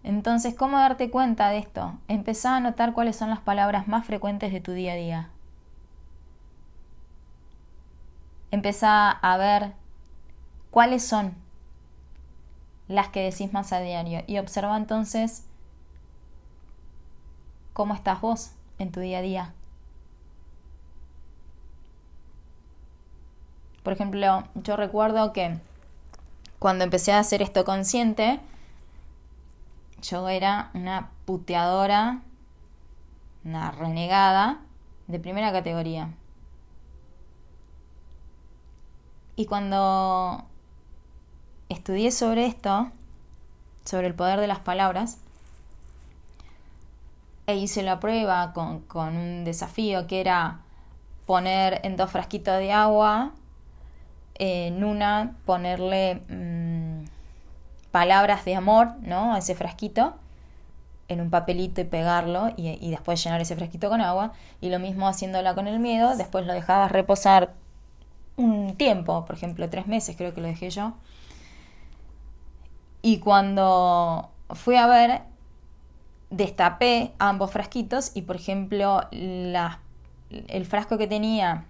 Entonces, 0.03 0.57
¿cómo 0.57 0.79
darte 0.79 1.11
cuenta 1.11 1.49
de 1.51 1.59
esto? 1.59 1.95
Empezá 2.09 2.57
a 2.57 2.61
notar 2.61 2.93
cuáles 2.93 3.15
son 3.15 3.31
las 3.31 3.39
palabras 3.39 3.87
más 3.87 4.05
frecuentes 4.05 4.53
de 4.53 4.61
tu 4.61 4.73
día 4.73 4.95
a 4.95 4.97
día. 4.97 5.31
Empezá 8.51 9.11
a 9.11 9.37
ver 9.37 9.75
cuáles 10.73 11.05
son 11.07 11.37
las 12.89 13.09
que 13.11 13.23
decís 13.23 13.53
más 13.53 13.73
a 13.73 13.79
diario 13.79 14.25
y 14.27 14.39
observa 14.39 14.77
entonces 14.77 15.47
cómo 17.73 17.95
estás 17.95 18.21
vos 18.21 18.51
en 18.81 18.91
tu 18.91 18.99
día 18.99 19.19
a 19.19 19.23
día. 19.23 19.55
Por 23.83 23.93
ejemplo, 23.93 24.45
yo 24.55 24.77
recuerdo 24.77 25.33
que 25.33 25.59
cuando 26.59 26.85
empecé 26.85 27.13
a 27.13 27.19
hacer 27.19 27.43
esto 27.43 27.65
consciente, 27.65 28.41
yo 30.03 30.29
era 30.29 30.71
una 30.75 31.11
puteadora, 31.25 32.23
una 33.45 33.71
renegada 33.73 34.61
de 35.09 35.19
primera 35.19 35.53
categoría. 35.53 36.11
Y 39.35 39.47
cuando 39.47 40.45
estudié 41.69 42.13
sobre 42.13 42.47
esto, 42.47 42.91
sobre 43.85 44.07
el 44.07 44.15
poder 44.15 44.39
de 44.41 44.47
las 44.47 44.61
palabras, 44.61 45.19
e 47.47 47.57
hice 47.57 47.83
la 47.83 47.99
prueba 47.99 48.53
con, 48.53 48.85
un 48.95 49.45
desafío 49.45 50.07
que 50.07 50.21
era 50.21 50.61
poner 51.27 51.81
en 51.83 51.97
dos 51.97 52.11
frasquitos 52.11 52.59
de 52.59 52.73
agua, 52.73 53.33
en 54.37 54.85
una 54.85 55.37
ponerle 55.45 56.23
mm, 56.29 57.05
palabras 57.91 58.45
de 58.45 58.55
amor, 58.55 58.93
¿no? 59.03 59.35
A 59.35 59.39
ese 59.39 59.55
frasquito 59.55 60.15
en 61.09 61.21
un 61.21 61.31
papelito 61.31 61.81
y 61.81 61.85
pegarlo 61.85 62.51
y, 62.57 62.91
después 62.91 63.23
llenar 63.23 63.41
ese 63.41 63.57
frasquito 63.57 63.89
con 63.89 64.01
agua. 64.01 64.33
Y 64.61 64.71
lo 64.71 64.79
mismo 64.79 65.07
haciéndola 65.09 65.55
con 65.55 65.69
el 65.69 65.79
miedo, 65.79 66.17
después 66.17 66.47
lo 66.47 66.53
dejabas 66.53 66.91
reposar 66.91 67.55
un 68.37 68.77
tiempo, 68.77 69.25
por 69.27 69.37
ejemplo, 69.37 69.69
tres 69.69 69.87
meses 69.87 70.17
creo 70.17 70.35
que 70.35 70.41
lo 70.41 70.49
dejé 70.49 70.71
yo. 70.71 70.95
Y 73.03 73.19
cuando 73.19 74.31
fui 74.51 74.77
a 74.77 74.87
ver, 74.87 75.23
destapé 76.31 77.13
ambos 77.19 77.51
frasquitos 77.51 78.13
y, 78.15 78.23
por 78.23 78.37
ejemplo, 78.37 79.03
el 79.11 80.67
frasco 80.67 80.97
que 80.99 81.07
tenía 81.07 81.67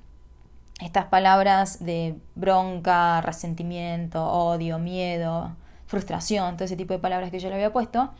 estas 0.82 1.06
palabras 1.06 1.84
de 1.84 2.18
bronca, 2.34 3.20
resentimiento, 3.20 4.24
odio, 4.24 4.78
miedo, 4.78 5.54
frustración, 5.86 6.56
todo 6.56 6.64
ese 6.64 6.76
tipo 6.76 6.92
de 6.92 6.98
palabras 6.98 7.30
que 7.30 7.38
yo 7.38 7.48
le 7.48 7.54
había 7.54 7.72
puesto, 7.72 8.10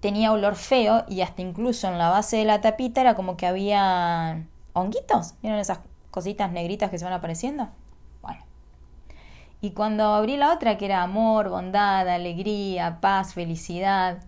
tenía 0.00 0.32
olor 0.32 0.54
feo 0.54 1.04
y 1.08 1.22
hasta 1.22 1.42
incluso 1.42 1.88
en 1.88 1.98
la 1.98 2.08
base 2.08 2.36
de 2.36 2.44
la 2.44 2.60
tapita 2.60 3.00
era 3.00 3.14
como 3.14 3.36
que 3.36 3.46
había 3.46 4.46
honguitos. 4.72 5.34
¿Vieron 5.42 5.58
esas 5.58 5.80
cositas 6.10 6.52
negritas 6.52 6.90
que 6.90 6.98
se 6.98 7.04
van 7.04 7.14
apareciendo? 7.14 7.68
Bueno. 8.22 8.44
Y 9.60 9.72
cuando 9.72 10.14
abrí 10.14 10.36
la 10.36 10.52
otra, 10.52 10.78
que 10.78 10.86
era 10.86 11.02
amor, 11.02 11.48
bondad, 11.48 12.08
alegría, 12.08 12.98
paz, 13.00 13.34
felicidad, 13.34 14.18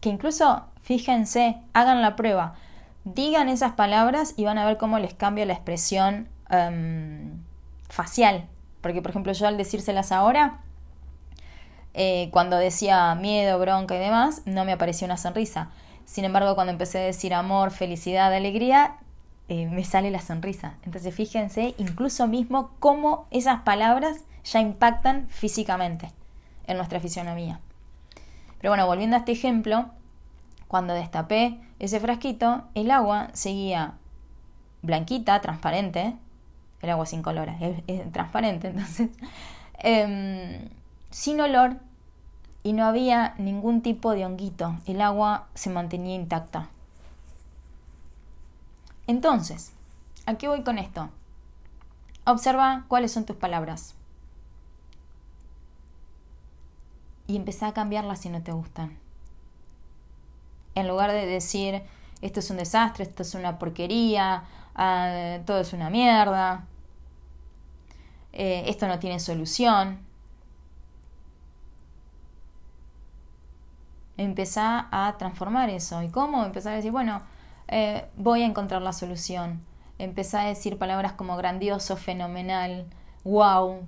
que 0.00 0.08
incluso, 0.08 0.64
fíjense, 0.82 1.58
hagan 1.72 2.02
la 2.02 2.16
prueba, 2.16 2.54
digan 3.04 3.48
esas 3.48 3.72
palabras 3.72 4.34
y 4.36 4.44
van 4.44 4.58
a 4.58 4.66
ver 4.66 4.76
cómo 4.76 4.98
les 4.98 5.14
cambia 5.14 5.46
la 5.46 5.54
expresión 5.54 6.28
em, 6.50 7.42
facial. 7.88 8.46
Porque, 8.80 9.02
por 9.02 9.10
ejemplo, 9.10 9.32
yo 9.32 9.46
al 9.46 9.56
decírselas 9.56 10.12
ahora, 10.12 10.60
eh, 11.94 12.28
cuando 12.30 12.56
decía 12.56 13.14
miedo, 13.14 13.58
bronca 13.58 13.96
y 13.96 13.98
demás, 13.98 14.42
no 14.44 14.64
me 14.64 14.72
aparecía 14.72 15.06
una 15.06 15.16
sonrisa. 15.16 15.70
Sin 16.04 16.24
embargo, 16.24 16.54
cuando 16.54 16.72
empecé 16.72 16.98
a 16.98 17.02
decir 17.02 17.34
amor, 17.34 17.70
felicidad, 17.70 18.32
alegría, 18.32 18.96
eh, 19.48 19.66
me 19.66 19.84
sale 19.84 20.10
la 20.10 20.20
sonrisa. 20.20 20.74
Entonces 20.84 21.14
fíjense 21.14 21.74
incluso 21.78 22.26
mismo 22.26 22.70
cómo 22.80 23.26
esas 23.30 23.62
palabras 23.62 24.18
ya 24.44 24.60
impactan 24.60 25.28
físicamente 25.28 26.10
en 26.66 26.76
nuestra 26.76 27.00
fisionomía. 27.00 27.60
Pero 28.58 28.72
bueno, 28.72 28.86
volviendo 28.86 29.16
a 29.16 29.20
este 29.20 29.32
ejemplo, 29.32 29.86
cuando 30.68 30.94
destapé 30.94 31.60
ese 31.78 32.00
frasquito, 32.00 32.64
el 32.74 32.90
agua 32.90 33.28
seguía 33.34 33.94
blanquita, 34.82 35.40
transparente, 35.40 36.16
el 36.82 36.90
agua 36.90 37.06
sin 37.06 37.22
color, 37.22 37.48
es, 37.60 38.12
transparente, 38.12 38.68
entonces, 38.70 39.10
em, 39.78 40.68
sin 41.10 41.40
olor 41.40 41.76
y 42.62 42.72
no 42.72 42.84
había 42.84 43.34
ningún 43.38 43.80
tipo 43.80 44.12
de 44.12 44.26
honguito. 44.26 44.76
El 44.86 45.00
agua 45.00 45.46
se 45.54 45.70
mantenía 45.70 46.16
intacta. 46.16 46.68
Entonces, 49.06 49.72
¿a 50.26 50.34
qué 50.34 50.48
voy 50.48 50.62
con 50.62 50.78
esto? 50.78 51.08
Observa 52.24 52.84
cuáles 52.88 53.12
son 53.12 53.24
tus 53.24 53.36
palabras. 53.36 53.94
Y 57.28 57.36
empezá 57.36 57.68
a 57.68 57.72
cambiarlas 57.72 58.20
si 58.20 58.30
no 58.30 58.42
te 58.42 58.50
gustan. 58.50 58.98
En 60.74 60.88
lugar 60.88 61.12
de 61.12 61.24
decir, 61.24 61.82
esto 62.20 62.40
es 62.40 62.50
un 62.50 62.56
desastre, 62.56 63.04
esto 63.04 63.22
es 63.22 63.34
una 63.34 63.60
porquería, 63.60 64.42
ah, 64.76 65.38
todo 65.44 65.60
es 65.60 65.72
una 65.72 65.90
mierda, 65.90 66.66
eh, 68.32 68.64
esto 68.68 68.86
no 68.86 68.98
tiene 69.00 69.18
solución. 69.18 70.06
empezar 74.16 74.86
a 74.90 75.14
transformar 75.18 75.70
eso. 75.70 76.02
¿Y 76.02 76.08
cómo? 76.08 76.44
Empezar 76.44 76.72
a 76.72 76.76
decir, 76.76 76.92
bueno, 76.92 77.22
eh, 77.68 78.06
voy 78.16 78.42
a 78.42 78.46
encontrar 78.46 78.82
la 78.82 78.92
solución. 78.92 79.62
Empezar 79.98 80.46
a 80.46 80.48
decir 80.48 80.78
palabras 80.78 81.12
como 81.12 81.36
grandioso, 81.36 81.96
fenomenal, 81.96 82.86
wow, 83.24 83.80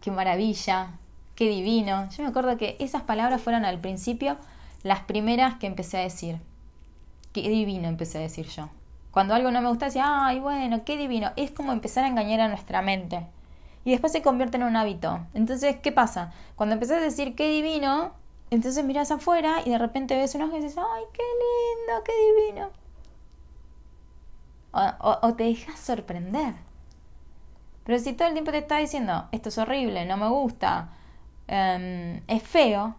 qué 0.00 0.10
maravilla, 0.10 0.92
qué 1.34 1.48
divino. 1.48 2.08
Yo 2.10 2.22
me 2.22 2.30
acuerdo 2.30 2.56
que 2.56 2.76
esas 2.80 3.02
palabras 3.02 3.42
fueron 3.42 3.64
al 3.64 3.78
principio 3.80 4.36
las 4.82 5.00
primeras 5.00 5.56
que 5.56 5.66
empecé 5.66 5.98
a 5.98 6.02
decir. 6.02 6.38
Qué 7.32 7.48
divino 7.48 7.88
empecé 7.88 8.18
a 8.18 8.22
decir 8.22 8.46
yo. 8.48 8.70
Cuando 9.10 9.34
algo 9.34 9.50
no 9.50 9.60
me 9.60 9.68
gusta, 9.68 9.86
decía, 9.86 10.26
ay, 10.26 10.38
bueno, 10.40 10.84
qué 10.84 10.96
divino. 10.96 11.32
Es 11.36 11.50
como 11.50 11.72
empezar 11.72 12.04
a 12.04 12.08
engañar 12.08 12.40
a 12.40 12.48
nuestra 12.48 12.80
mente. 12.82 13.26
Y 13.84 13.90
después 13.90 14.12
se 14.12 14.22
convierte 14.22 14.56
en 14.56 14.64
un 14.64 14.76
hábito. 14.76 15.20
Entonces, 15.34 15.76
¿qué 15.82 15.90
pasa? 15.90 16.32
Cuando 16.54 16.74
empecé 16.74 16.94
a 16.94 17.00
decir 17.00 17.34
qué 17.34 17.48
divino, 17.48 18.12
entonces 18.50 18.84
miras 18.84 19.10
afuera 19.10 19.62
y 19.64 19.70
de 19.70 19.78
repente 19.78 20.16
ves 20.16 20.34
unos 20.34 20.50
y 20.52 20.56
dices, 20.56 20.76
¡ay, 20.76 21.04
qué 21.12 21.22
lindo, 21.22 22.04
qué 22.04 22.12
divino! 22.52 22.70
O, 24.72 25.34
te 25.34 25.44
dejas 25.44 25.80
sorprender. 25.80 26.54
Pero 27.84 27.98
si 27.98 28.12
todo 28.12 28.28
el 28.28 28.34
tiempo 28.34 28.52
te 28.52 28.58
está 28.58 28.76
diciendo, 28.76 29.26
esto 29.32 29.48
es 29.48 29.58
horrible, 29.58 30.04
no 30.04 30.16
me 30.16 30.28
gusta, 30.28 30.90
em, 31.48 32.22
es 32.28 32.42
feo, 32.42 32.94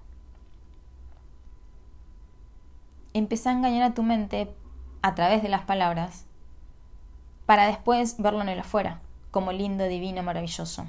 empieza 3.13 3.51
a 3.51 3.53
engañar 3.53 3.83
a 3.83 3.93
tu 3.93 4.03
mente 4.03 4.53
a 5.01 5.15
través 5.15 5.41
de 5.43 5.49
las 5.49 5.61
palabras 5.61 6.25
para 7.45 7.67
después 7.67 8.15
verlo 8.19 8.41
en 8.41 8.49
el 8.49 8.59
afuera, 8.59 9.01
como 9.31 9.51
lindo, 9.51 9.87
divino, 9.87 10.23
maravilloso. 10.23 10.87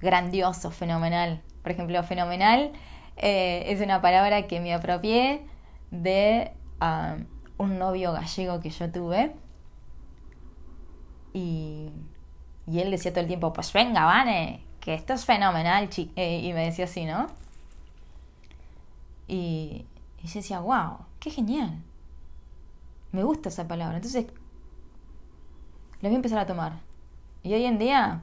Grandioso, 0.00 0.70
fenomenal, 0.70 1.42
por 1.62 1.72
ejemplo, 1.72 2.02
fenomenal 2.02 2.72
eh, 3.16 3.64
es 3.66 3.80
una 3.80 4.00
palabra 4.00 4.46
que 4.46 4.60
me 4.60 4.72
apropié 4.72 5.44
de 5.90 6.52
ah, 6.80 7.16
un 7.56 7.78
novio 7.78 8.12
gallego 8.12 8.60
que 8.60 8.70
yo 8.70 8.90
tuve. 8.90 9.34
Y, 11.32 11.90
él 12.66 12.90
decía 12.90 13.12
todo 13.12 13.22
el 13.22 13.26
tiempo, 13.26 13.52
pues 13.52 13.72
venga, 13.72 14.04
Vane, 14.04 14.62
que 14.80 14.94
esto 14.94 15.14
es 15.14 15.24
fenomenal. 15.24 15.88
Eh, 16.16 16.40
y 16.42 16.52
me 16.52 16.64
decía 16.64 16.84
así, 16.84 17.04
¿no? 17.04 17.26
Y, 19.26 19.84
y 20.22 20.26
yo 20.26 20.34
decía, 20.34 20.60
wow, 20.60 20.98
qué 21.20 21.30
genial. 21.30 21.82
Me 23.12 23.22
gusta 23.22 23.48
esa 23.48 23.66
palabra. 23.66 23.96
Entonces, 23.96 24.26
la 26.00 26.08
voy 26.08 26.14
a 26.14 26.16
empezar 26.16 26.38
a 26.38 26.46
tomar. 26.46 26.80
Y 27.42 27.54
hoy 27.54 27.64
en 27.64 27.78
día 27.78 28.22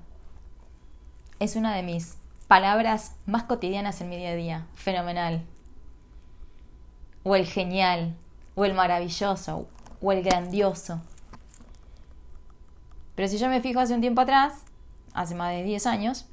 es 1.39 1.55
una 1.55 1.75
de 1.75 1.83
mis 1.83 2.17
palabras 2.47 3.15
más 3.25 3.43
cotidianas 3.43 3.99
en 4.01 4.09
mi 4.09 4.17
día 4.17 4.29
a 4.29 4.35
día. 4.35 4.67
Fenomenal. 4.75 5.43
O 7.23 7.35
el 7.35 7.45
genial, 7.45 8.15
o 8.53 8.65
el 8.65 8.73
maravilloso, 8.73 9.67
o 10.01 10.11
el 10.11 10.23
grandioso. 10.23 11.01
Pero 13.15 13.27
si 13.27 13.37
yo 13.37 13.49
me 13.49 13.61
fijo 13.61 13.79
hace 13.79 13.95
un 13.95 14.01
tiempo 14.01 14.21
atrás, 14.21 14.63
hace 15.13 15.35
más 15.35 15.51
de 15.51 15.63
10 15.63 15.87
años, 15.87 16.25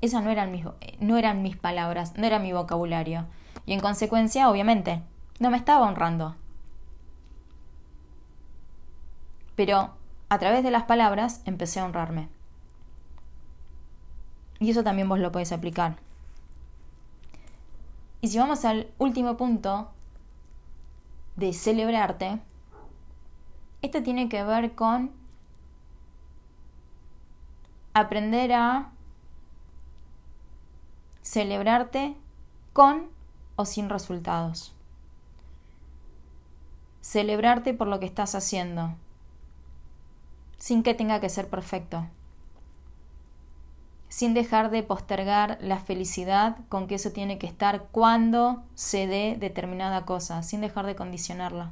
esas 0.00 0.22
no 0.22 0.30
eran 0.30 0.52
mis, 0.52 0.64
no 1.00 1.16
eran 1.16 1.42
mis 1.42 1.56
palabras, 1.56 2.16
no 2.16 2.26
era 2.26 2.38
mi 2.38 2.52
vocabulario. 2.52 3.26
Y 3.64 3.72
en 3.72 3.80
consecuencia, 3.80 4.50
obviamente, 4.50 5.02
no 5.38 5.50
me 5.50 5.56
estaba 5.56 5.86
honrando. 5.86 6.34
Pero 9.54 9.90
a 10.28 10.38
través 10.38 10.62
de 10.62 10.70
las 10.70 10.84
palabras 10.84 11.42
empecé 11.44 11.80
a 11.80 11.84
honrarme. 11.84 12.28
Y 14.58 14.70
eso 14.70 14.82
también 14.82 15.08
vos 15.08 15.18
lo 15.18 15.32
podés 15.32 15.52
aplicar. 15.52 15.96
Y 18.20 18.28
si 18.28 18.38
vamos 18.38 18.64
al 18.64 18.90
último 18.98 19.36
punto 19.36 19.90
de 21.36 21.52
celebrarte, 21.52 22.40
esto 23.82 24.02
tiene 24.02 24.28
que 24.28 24.42
ver 24.42 24.74
con 24.74 25.10
aprender 27.92 28.52
a 28.52 28.90
celebrarte 31.22 32.16
con 32.72 33.08
o 33.56 33.64
sin 33.64 33.88
resultados. 33.88 34.75
Celebrarte 37.06 37.72
por 37.72 37.86
lo 37.86 38.00
que 38.00 38.06
estás 38.06 38.34
haciendo, 38.34 38.92
sin 40.58 40.82
que 40.82 40.92
tenga 40.92 41.20
que 41.20 41.28
ser 41.28 41.48
perfecto. 41.48 42.04
Sin 44.08 44.34
dejar 44.34 44.70
de 44.70 44.82
postergar 44.82 45.56
la 45.60 45.78
felicidad 45.78 46.56
con 46.68 46.88
que 46.88 46.96
eso 46.96 47.12
tiene 47.12 47.38
que 47.38 47.46
estar 47.46 47.84
cuando 47.92 48.64
se 48.74 49.06
dé 49.06 49.36
determinada 49.38 50.04
cosa, 50.04 50.42
sin 50.42 50.60
dejar 50.60 50.84
de 50.84 50.96
condicionarla. 50.96 51.70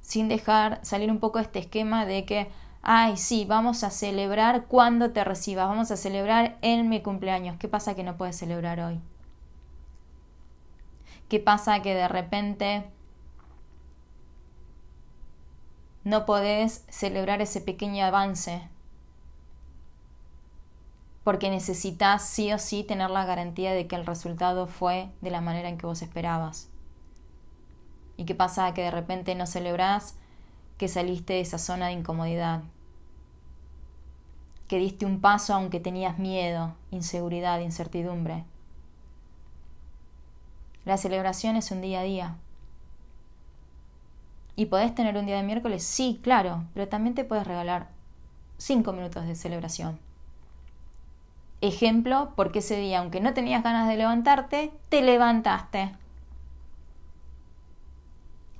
Sin 0.00 0.26
dejar 0.26 0.80
salir 0.84 1.08
un 1.12 1.20
poco 1.20 1.38
este 1.38 1.60
esquema 1.60 2.04
de 2.04 2.24
que, 2.24 2.50
ay, 2.82 3.16
sí, 3.16 3.44
vamos 3.44 3.84
a 3.84 3.90
celebrar 3.90 4.64
cuando 4.64 5.12
te 5.12 5.22
recibas, 5.22 5.68
vamos 5.68 5.92
a 5.92 5.96
celebrar 5.96 6.58
en 6.62 6.88
mi 6.88 7.00
cumpleaños. 7.00 7.58
¿Qué 7.58 7.68
pasa 7.68 7.94
que 7.94 8.02
no 8.02 8.16
puedes 8.16 8.36
celebrar 8.36 8.80
hoy? 8.80 9.00
¿Qué 11.30 11.38
pasa 11.38 11.80
que 11.80 11.94
de 11.94 12.08
repente 12.08 12.90
no 16.02 16.26
podés 16.26 16.84
celebrar 16.88 17.40
ese 17.40 17.60
pequeño 17.60 18.04
avance? 18.04 18.68
Porque 21.22 21.48
necesitas 21.48 22.24
sí 22.24 22.52
o 22.52 22.58
sí 22.58 22.82
tener 22.82 23.10
la 23.10 23.26
garantía 23.26 23.72
de 23.72 23.86
que 23.86 23.94
el 23.94 24.06
resultado 24.06 24.66
fue 24.66 25.08
de 25.20 25.30
la 25.30 25.40
manera 25.40 25.68
en 25.68 25.78
que 25.78 25.86
vos 25.86 26.02
esperabas. 26.02 26.68
¿Y 28.16 28.24
qué 28.24 28.34
pasa 28.34 28.74
que 28.74 28.82
de 28.82 28.90
repente 28.90 29.36
no 29.36 29.46
celebrás 29.46 30.16
que 30.78 30.88
saliste 30.88 31.34
de 31.34 31.42
esa 31.42 31.58
zona 31.58 31.86
de 31.86 31.92
incomodidad? 31.92 32.64
Que 34.66 34.78
diste 34.78 35.06
un 35.06 35.20
paso 35.20 35.54
aunque 35.54 35.78
tenías 35.78 36.18
miedo, 36.18 36.74
inseguridad, 36.90 37.60
incertidumbre. 37.60 38.46
La 40.90 40.96
celebración 40.96 41.54
es 41.54 41.70
un 41.70 41.82
día 41.82 42.00
a 42.00 42.02
día. 42.02 42.34
¿Y 44.56 44.66
podés 44.66 44.92
tener 44.92 45.16
un 45.16 45.24
día 45.24 45.36
de 45.36 45.44
miércoles? 45.44 45.84
Sí, 45.84 46.18
claro, 46.20 46.64
pero 46.74 46.88
también 46.88 47.14
te 47.14 47.22
puedes 47.22 47.46
regalar 47.46 47.86
cinco 48.58 48.92
minutos 48.92 49.24
de 49.24 49.36
celebración. 49.36 50.00
Ejemplo, 51.60 52.32
porque 52.34 52.58
ese 52.58 52.76
día, 52.76 52.98
aunque 52.98 53.20
no 53.20 53.34
tenías 53.34 53.62
ganas 53.62 53.86
de 53.86 53.98
levantarte, 53.98 54.72
te 54.88 55.00
levantaste. 55.00 55.92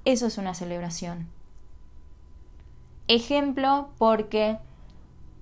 Eso 0.05 0.29
es 0.29 0.38
una 0.38 0.55
celebración. 0.55 1.27
Ejemplo, 3.09 3.88
porque 3.99 4.59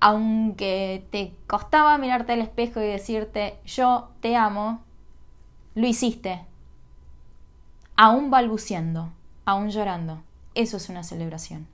aunque 0.01 1.07
te 1.11 1.35
costaba 1.46 1.98
mirarte 1.98 2.33
al 2.33 2.40
espejo 2.40 2.81
y 2.81 2.87
decirte 2.87 3.59
yo 3.66 4.09
te 4.22 4.37
amo, 4.37 4.81
lo 5.74 5.87
hiciste. 5.87 6.47
Aún 8.00 8.30
balbuceando, 8.30 9.11
aún 9.44 9.70
llorando. 9.70 10.22
Eso 10.54 10.76
es 10.76 10.88
una 10.88 11.02
celebración. 11.02 11.66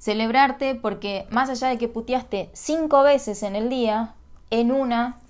Celebrarte 0.00 0.74
porque 0.74 1.28
más 1.30 1.48
allá 1.48 1.68
de 1.68 1.78
que 1.78 1.86
puteaste 1.86 2.50
cinco 2.54 3.04
veces 3.04 3.44
en 3.44 3.54
el 3.54 3.68
día, 3.68 4.14
en 4.50 4.72
una 4.72 5.20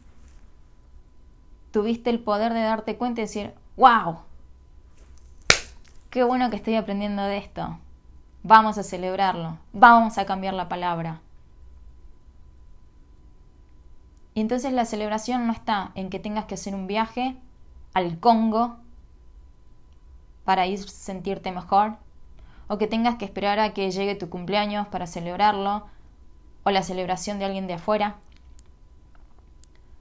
tuviste 1.72 2.08
el 2.08 2.20
poder 2.20 2.54
de 2.54 2.62
darte 2.62 2.96
cuenta 2.96 3.20
y 3.20 3.24
decir, 3.24 3.52
wow, 3.76 4.20
qué 6.08 6.24
bueno 6.24 6.48
que 6.48 6.56
estoy 6.56 6.76
aprendiendo 6.76 7.22
de 7.22 7.36
esto. 7.36 7.78
Vamos 8.44 8.78
a 8.78 8.82
celebrarlo, 8.82 9.58
vamos 9.74 10.16
a 10.16 10.24
cambiar 10.24 10.54
la 10.54 10.70
palabra. 10.70 11.20
Y 14.36 14.42
entonces 14.42 14.70
la 14.74 14.84
celebración 14.84 15.46
no 15.46 15.52
está 15.54 15.92
en 15.94 16.10
que 16.10 16.18
tengas 16.18 16.44
que 16.44 16.56
hacer 16.56 16.74
un 16.74 16.86
viaje 16.86 17.38
al 17.94 18.20
Congo 18.20 18.76
para 20.44 20.66
ir 20.66 20.78
sentirte 20.78 21.52
mejor, 21.52 21.96
o 22.68 22.76
que 22.76 22.86
tengas 22.86 23.14
que 23.14 23.24
esperar 23.24 23.58
a 23.58 23.72
que 23.72 23.90
llegue 23.90 24.14
tu 24.14 24.28
cumpleaños 24.28 24.88
para 24.88 25.06
celebrarlo, 25.06 25.86
o 26.64 26.70
la 26.70 26.82
celebración 26.82 27.38
de 27.38 27.46
alguien 27.46 27.66
de 27.66 27.72
afuera, 27.72 28.16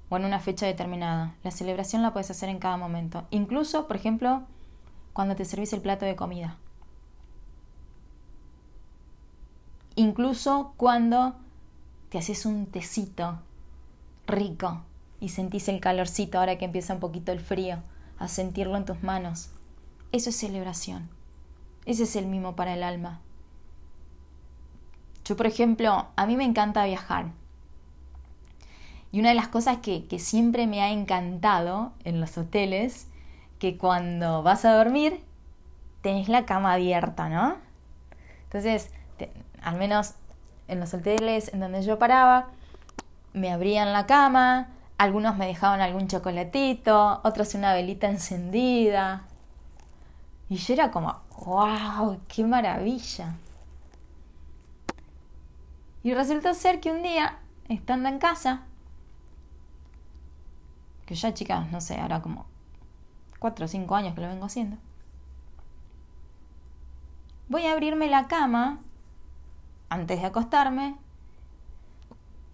o 0.10 0.17
en 0.17 0.26
una 0.26 0.41
fecha 0.41 0.65
determinada. 0.65 1.34
La 1.41 1.52
celebración 1.52 2.02
la 2.02 2.12
puedes 2.12 2.30
hacer 2.30 2.50
en 2.50 2.60
cada 2.60 2.76
momento, 2.76 3.24
incluso, 3.30 3.88
por 3.88 3.95
ejemplo, 3.95 4.43
cuando 5.13 5.38
te 5.38 5.45
servís 5.45 5.71
el 5.71 5.82
plato 5.82 6.04
de 6.04 6.17
comida. 6.17 6.58
Incluso 9.95 10.74
cuando 10.76 11.36
te 12.10 12.17
haces 12.17 12.45
un 12.45 12.65
tecito 12.65 13.39
rico 14.28 14.82
y 15.20 15.30
sentís 15.30 15.68
el 15.68 15.80
calorcito 15.80 16.40
ahora 16.40 16.58
que 16.58 16.66
empieza 16.66 16.94
un 16.94 17.00
poquito 17.00 17.32
el 17.32 17.40
frío, 17.40 17.80
a 18.18 18.28
sentirlo 18.28 18.78
en 18.78 18.86
tus 18.86 19.04
manos. 19.04 19.50
Eso 20.12 20.30
es 20.30 20.38
celebración. 20.38 21.10
Ese 21.86 22.04
es 22.04 22.16
el 22.16 22.26
mimo 22.26 22.56
para 22.56 22.74
el 22.74 22.84
alma. 22.84 23.22
Yo, 25.26 25.36
por 25.36 25.48
ejemplo, 25.48 26.08
a 26.16 26.26
mí 26.26 26.38
me 26.38 26.46
encanta 26.46 26.86
viajar. 26.86 27.32
Y 29.12 29.20
una 29.20 29.30
de 29.30 29.36
las 29.36 29.48
cosas 29.48 29.78
que, 29.78 30.06
siempre 30.20 30.68
me 30.68 30.82
ha 30.82 30.92
encantado 30.92 31.94
en 32.04 32.20
los 32.20 32.38
hoteles, 32.38 33.08
que 33.60 33.78
cuando 33.78 34.44
vas 34.44 34.66
a 34.66 34.76
dormir, 34.76 35.22
tenés 36.02 36.28
la 36.28 36.46
cama 36.46 36.74
abierta, 36.74 37.30
¿no? 37.30 37.56
Entonces, 38.44 38.92
al 39.62 39.78
menos 39.78 40.14
en 40.68 40.80
los 40.80 40.94
hoteles 40.94 41.54
en 41.54 41.60
donde 41.60 41.82
yo 41.82 41.98
paraba, 41.98 42.50
me 43.36 43.52
abrían 43.52 43.93
la 43.93 44.08
cama, 44.08 44.69
algunos 44.98 45.36
me 45.36 45.45
dejaban 45.45 45.82
algún 45.82 46.08
chocolatito, 46.08 47.19
otros 47.24 47.54
una 47.54 47.74
velita 47.74 48.08
encendida. 48.08 49.24
Y 50.50 50.56
yo 50.56 50.74
era 50.74 50.89
como, 50.89 51.21
wow, 51.45 52.19
qué 52.28 52.45
maravilla. 52.45 53.36
Y 56.02 56.13
resultó 56.13 56.54
ser 56.54 56.80
que 56.80 56.91
un 56.91 57.04
día, 57.04 57.39
estando 57.67 58.08
en 58.10 58.19
casa, 58.19 58.62
que 61.06 61.15
ya 61.15 61.34
chicas, 61.34 61.69
no 61.71 61.82
sé, 61.82 62.00
ahora 62.00 62.21
como 62.21 62.45
cuatro 63.39 63.65
o 63.65 63.67
cinco 63.67 63.95
años 63.95 64.15
que 64.15 64.21
lo 64.21 64.28
vengo 64.28 64.45
haciendo, 64.45 64.78
voy 67.50 67.65
a 67.65 67.74
abrirme 67.74 68.08
la 68.08 68.28
cama 68.28 68.80
antes 69.89 70.21
de 70.21 70.28
acostarme. 70.28 70.95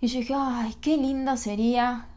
Y 0.01 0.07
yo 0.07 0.19
dije, 0.19 0.33
ay, 0.35 0.75
qué 0.81 0.97
lindo 0.97 1.37
sería 1.37 2.07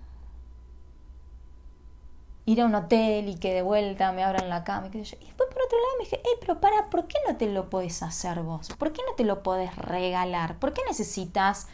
ir 2.47 2.61
a 2.61 2.66
un 2.66 2.75
hotel 2.75 3.29
y 3.29 3.37
que 3.37 3.53
de 3.53 3.62
vuelta 3.62 4.11
me 4.12 4.25
abran 4.25 4.49
la 4.49 4.64
cama. 4.64 4.88
Y, 4.88 4.99
después 4.99 5.18
por 5.37 5.62
otro 5.62 5.79
lado 5.79 5.99
me 5.99 6.05
dije, 6.05 6.20
hey, 6.25 6.33
pero 6.40 6.61
para, 6.61 6.88
¿por 6.88 7.07
qué 7.07 7.18
no 7.29 7.37
te 7.37 7.47
lo 7.47 7.68
podés 7.68 8.03
hacer 8.03 8.40
vos? 8.40 8.70
¿Por 8.79 8.92
qué 8.92 9.03
no 9.07 9.14
te 9.16 9.25
lo 9.25 9.42
podés 9.42 9.77
regalar? 9.77 10.59
¿Por 10.59 10.73
qué 10.73 10.81
necesitas 10.88 11.68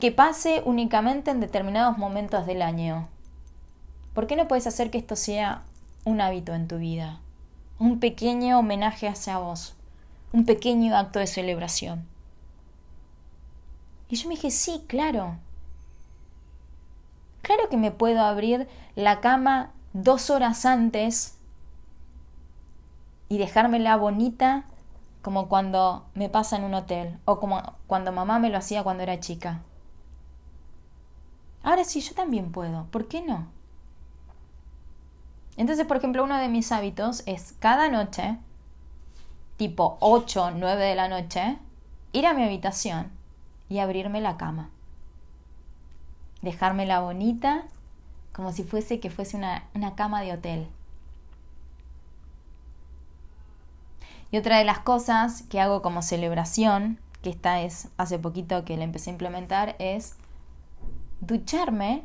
que 0.00 0.10
pase 0.10 0.62
únicamente 0.64 1.30
en 1.30 1.40
determinados 1.40 1.96
momentos 1.96 2.44
del 2.46 2.60
año? 2.60 3.08
¿Por 4.12 4.26
qué 4.26 4.34
no 4.34 4.48
puedes 4.48 4.66
hacer 4.66 4.90
que 4.90 4.98
esto 4.98 5.14
sea 5.14 5.62
un 6.04 6.20
hábito 6.20 6.52
en 6.54 6.66
tu 6.66 6.78
vida? 6.78 7.20
Un 7.78 8.00
pequeño 8.00 8.58
homenaje 8.58 9.06
hacia 9.06 9.38
vos. 9.38 9.76
Un 10.32 10.46
pequeño 10.46 10.96
acto 10.96 11.20
de 11.20 11.28
celebración. 11.28 12.06
Y 14.10 14.16
yo 14.16 14.28
me 14.28 14.34
dije, 14.34 14.50
sí, 14.50 14.84
claro. 14.88 15.36
Claro 17.42 17.68
que 17.68 17.76
me 17.76 17.92
puedo 17.92 18.20
abrir 18.20 18.68
la 18.96 19.20
cama 19.20 19.70
dos 19.92 20.30
horas 20.30 20.66
antes 20.66 21.36
y 23.28 23.38
dejármela 23.38 23.96
bonita 23.96 24.64
como 25.22 25.48
cuando 25.48 26.04
me 26.14 26.28
pasa 26.28 26.56
en 26.56 26.64
un 26.64 26.74
hotel 26.74 27.18
o 27.24 27.38
como 27.38 27.62
cuando 27.86 28.10
mamá 28.10 28.40
me 28.40 28.50
lo 28.50 28.58
hacía 28.58 28.82
cuando 28.82 29.04
era 29.04 29.20
chica. 29.20 29.60
Ahora 31.62 31.84
sí, 31.84 32.00
yo 32.00 32.14
también 32.14 32.50
puedo. 32.50 32.86
¿Por 32.90 33.06
qué 33.06 33.22
no? 33.22 33.46
Entonces, 35.56 35.86
por 35.86 35.98
ejemplo, 35.98 36.24
uno 36.24 36.36
de 36.38 36.48
mis 36.48 36.72
hábitos 36.72 37.22
es 37.26 37.54
cada 37.60 37.88
noche, 37.88 38.38
tipo 39.56 39.98
8 40.00 40.44
o 40.44 40.50
9 40.50 40.84
de 40.84 40.94
la 40.96 41.08
noche, 41.08 41.58
ir 42.12 42.26
a 42.26 42.34
mi 42.34 42.42
habitación 42.42 43.19
y 43.70 43.78
abrirme 43.78 44.20
la 44.20 44.36
cama 44.36 44.68
dejármela 46.42 47.00
bonita, 47.00 47.64
como 48.32 48.52
si 48.52 48.64
fuese 48.64 49.00
que 49.00 49.10
fuese 49.10 49.36
una, 49.36 49.64
una 49.74 49.94
cama 49.94 50.22
de 50.22 50.32
hotel. 50.32 50.68
Y 54.30 54.38
otra 54.38 54.58
de 54.58 54.64
las 54.64 54.78
cosas 54.78 55.42
que 55.42 55.60
hago 55.60 55.82
como 55.82 56.02
celebración, 56.02 56.98
que 57.22 57.30
esta 57.30 57.60
es 57.60 57.88
hace 57.96 58.18
poquito 58.18 58.64
que 58.64 58.76
la 58.76 58.84
empecé 58.84 59.10
a 59.10 59.14
implementar, 59.14 59.76
es 59.78 60.16
ducharme 61.20 62.04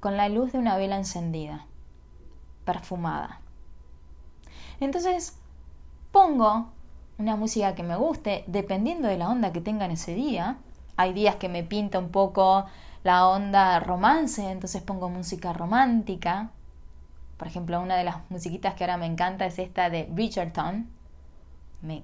con 0.00 0.16
la 0.16 0.28
luz 0.28 0.52
de 0.52 0.58
una 0.58 0.76
vela 0.76 0.96
encendida, 0.96 1.66
perfumada. 2.64 3.40
Entonces 4.80 5.38
pongo 6.12 6.68
una 7.18 7.36
música 7.36 7.74
que 7.74 7.82
me 7.82 7.96
guste, 7.96 8.44
dependiendo 8.46 9.08
de 9.08 9.16
la 9.16 9.30
onda 9.30 9.52
que 9.52 9.60
tenga 9.60 9.86
en 9.86 9.92
ese 9.92 10.14
día. 10.14 10.58
Hay 10.96 11.12
días 11.12 11.36
que 11.36 11.48
me 11.48 11.62
pinta 11.62 11.98
un 11.98 12.10
poco 12.10 12.66
la 13.04 13.28
onda 13.28 13.78
romance, 13.80 14.50
entonces 14.50 14.82
pongo 14.82 15.08
música 15.08 15.52
romántica. 15.52 16.50
Por 17.36 17.48
ejemplo, 17.48 17.80
una 17.80 17.96
de 17.96 18.04
las 18.04 18.30
musiquitas 18.30 18.74
que 18.74 18.84
ahora 18.84 18.96
me 18.96 19.06
encanta 19.06 19.46
es 19.46 19.58
esta 19.58 19.90
de 19.90 20.04
Bridgerton, 20.04 20.88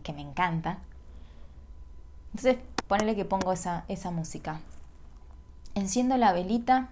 que 0.03 0.13
me 0.13 0.21
encanta. 0.21 0.79
Entonces, 2.35 2.59
ponele 2.87 3.17
que 3.17 3.25
pongo 3.25 3.53
esa, 3.53 3.85
esa 3.89 4.11
música. 4.11 4.61
Enciendo 5.75 6.17
la 6.17 6.33
velita. 6.33 6.89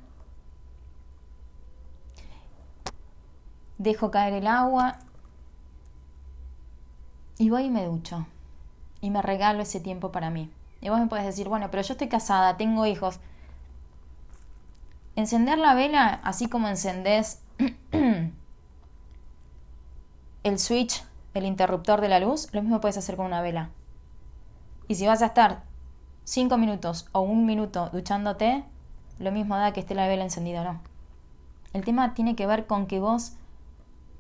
Dejo 3.79 4.11
caer 4.11 4.35
el 4.35 4.47
agua 4.47 4.99
y 7.39 7.49
voy 7.49 7.65
y 7.65 7.71
me 7.71 7.87
ducho. 7.87 8.27
Y 9.01 9.11
me 9.11 9.23
regalo 9.23 9.63
ese 9.63 9.81
tiempo 9.81 10.13
para 10.13 10.31
mí. 10.31 10.51
Y 10.81 10.89
vos 10.89 10.99
me 10.99 11.07
puedes 11.07 11.27
decir, 11.27 11.49
bueno, 11.49 11.71
pero 11.71 11.83
yo 11.83 11.93
estoy 11.93 12.09
casada, 12.09 12.57
tengo 12.57 12.87
hijos. 12.87 13.21
Encender 15.17 15.59
la 15.59 15.75
vela, 15.75 16.21
así 16.25 16.49
como 16.49 16.69
encendés 16.69 17.43
el 20.43 20.59
switch, 20.59 21.05
el 21.35 21.45
interruptor 21.45 22.01
de 22.01 22.09
la 22.09 22.21
luz, 22.21 22.49
lo 22.53 22.63
mismo 22.63 22.81
puedes 22.81 22.97
hacer 22.97 23.17
con 23.17 23.27
una 23.27 23.43
vela. 23.43 23.71
Y 24.89 24.95
si 24.95 25.07
vas 25.07 25.23
a 25.23 25.27
estar 25.27 25.63
cinco 26.25 26.57
minutos 26.57 27.09
o 27.13 27.21
un 27.21 27.45
minuto 27.45 27.91
duchándote, 27.93 28.65
lo 29.19 29.33
mismo 29.33 29.57
da 29.57 29.73
que 29.73 29.81
esté 29.81 29.95
la 29.95 30.09
vela 30.09 30.25
encendida 30.25 30.63
o 30.63 30.65
no. 30.65 30.81
El 31.73 31.85
tema 31.85 32.15
tiene 32.15 32.35
que 32.35 32.47
ver 32.47 32.67
con 32.67 32.87
que 32.87 32.99
vos 32.99 33.35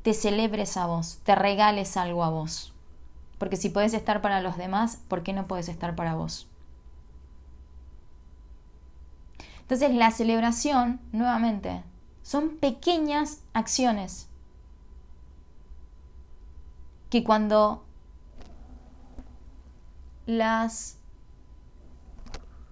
te 0.02 0.14
celebres 0.14 0.76
a 0.76 0.86
vos, 0.86 1.20
te 1.24 1.34
regales 1.34 1.96
algo 1.96 2.22
a 2.22 2.30
vos. 2.30 2.72
Porque 3.38 3.56
si 3.56 3.70
puedes 3.70 3.94
estar 3.94 4.20
para 4.20 4.40
los 4.40 4.56
demás, 4.56 5.00
¿por 5.08 5.22
qué 5.22 5.32
no 5.32 5.46
puedes 5.46 5.68
estar 5.68 5.96
para 5.96 6.14
vos? 6.14 6.49
Entonces 9.70 9.96
la 9.96 10.10
celebración, 10.10 10.98
nuevamente, 11.12 11.84
son 12.24 12.56
pequeñas 12.56 13.44
acciones 13.52 14.28
que 17.08 17.22
cuando 17.22 17.84
las 20.26 20.98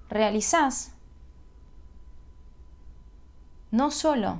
realizás, 0.08 0.92
no 3.70 3.92
solo 3.92 4.38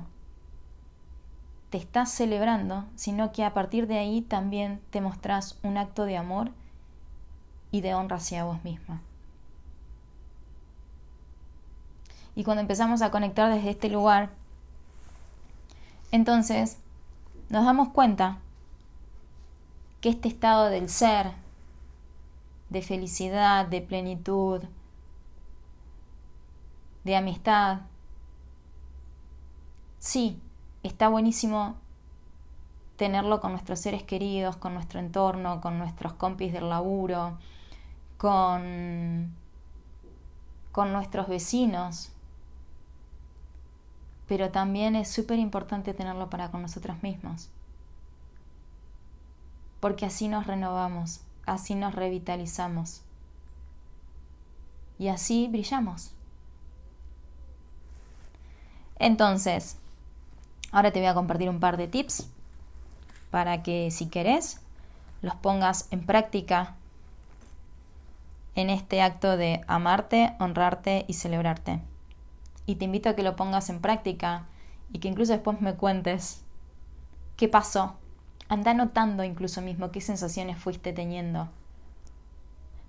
te 1.69 1.77
estás 1.77 2.11
celebrando, 2.11 2.83
sino 2.97 3.31
que 3.31 3.45
a 3.45 3.53
partir 3.53 3.87
de 3.87 3.99
ahí 3.99 4.19
también 4.19 4.81
te 4.89 4.99
mostrás 4.99 5.57
un 5.63 5.77
acto 5.77 6.03
de 6.03 6.17
amor 6.17 6.51
y 7.71 7.79
de 7.79 7.95
honra 7.95 8.17
hacia 8.17 8.43
vos 8.43 8.61
misma. 8.65 9.01
Y 12.39 12.45
cuando 12.45 12.61
empezamos 12.61 13.01
a 13.01 13.11
conectar 13.11 13.53
desde 13.53 13.71
este 13.71 13.89
lugar, 13.89 14.29
entonces 16.09 16.77
nos 17.49 17.65
damos 17.65 17.89
cuenta 17.89 18.37
que 19.99 20.07
este 20.07 20.29
estado 20.29 20.69
del 20.69 20.87
ser, 20.87 21.33
de 22.69 22.81
felicidad, 22.81 23.65
de 23.65 23.81
plenitud, 23.81 24.61
de 27.03 27.17
amistad, 27.17 27.81
sí, 29.97 30.41
está 30.81 31.09
buenísimo 31.09 31.75
tenerlo 32.95 33.41
con 33.41 33.51
nuestros 33.51 33.81
seres 33.81 34.03
queridos, 34.03 34.55
con 34.55 34.75
nuestro 34.75 35.01
entorno, 35.01 35.59
con 35.59 35.77
nuestros 35.77 36.13
compis 36.13 36.53
del 36.53 36.69
laburo, 36.69 37.37
con, 38.17 39.35
con 40.71 40.93
nuestros 40.93 41.27
vecinos. 41.27 42.13
Pero 44.29 44.51
también 44.51 44.95
es 44.95 45.09
súper 45.11 45.39
importante 45.39 45.93
tenerlo 45.93 46.29
para 46.29 46.51
con 46.51 46.61
nosotros 46.61 47.03
mismos. 47.03 47.49
Porque 49.81 50.05
así 50.05 50.29
nos 50.29 50.47
renovamos, 50.47 51.19
así 51.45 51.75
nos 51.75 51.93
revitalizamos. 51.93 53.01
Y 54.97 55.09
así 55.09 55.49
brillamos. 55.49 56.11
Entonces, 58.99 59.77
Ahora 60.71 60.91
te 60.91 60.99
voy 60.99 61.07
a 61.07 61.13
compartir 61.13 61.49
un 61.49 61.59
par 61.59 61.77
de 61.77 61.87
tips 61.87 62.29
para 63.31 63.63
que 63.63 63.89
si 63.91 64.07
querés 64.07 64.61
los 65.21 65.35
pongas 65.35 65.87
en 65.91 66.05
práctica 66.05 66.75
en 68.55 68.69
este 68.69 69.01
acto 69.01 69.35
de 69.35 69.61
amarte, 69.67 70.35
honrarte 70.39 71.05
y 71.07 71.13
celebrarte. 71.13 71.81
Y 72.69 72.75
te 72.75 72.85
invito 72.85 73.09
a 73.09 73.15
que 73.15 73.23
lo 73.23 73.35
pongas 73.35 73.69
en 73.69 73.79
práctica 73.79 74.45
y 74.91 74.99
que 74.99 75.07
incluso 75.07 75.31
después 75.31 75.59
me 75.61 75.73
cuentes 75.73 76.43
qué 77.35 77.47
pasó. 77.47 77.95
Anda 78.47 78.73
notando 78.73 79.23
incluso 79.23 79.61
mismo 79.61 79.91
qué 79.91 80.01
sensaciones 80.01 80.57
fuiste 80.57 80.93
teniendo 80.93 81.49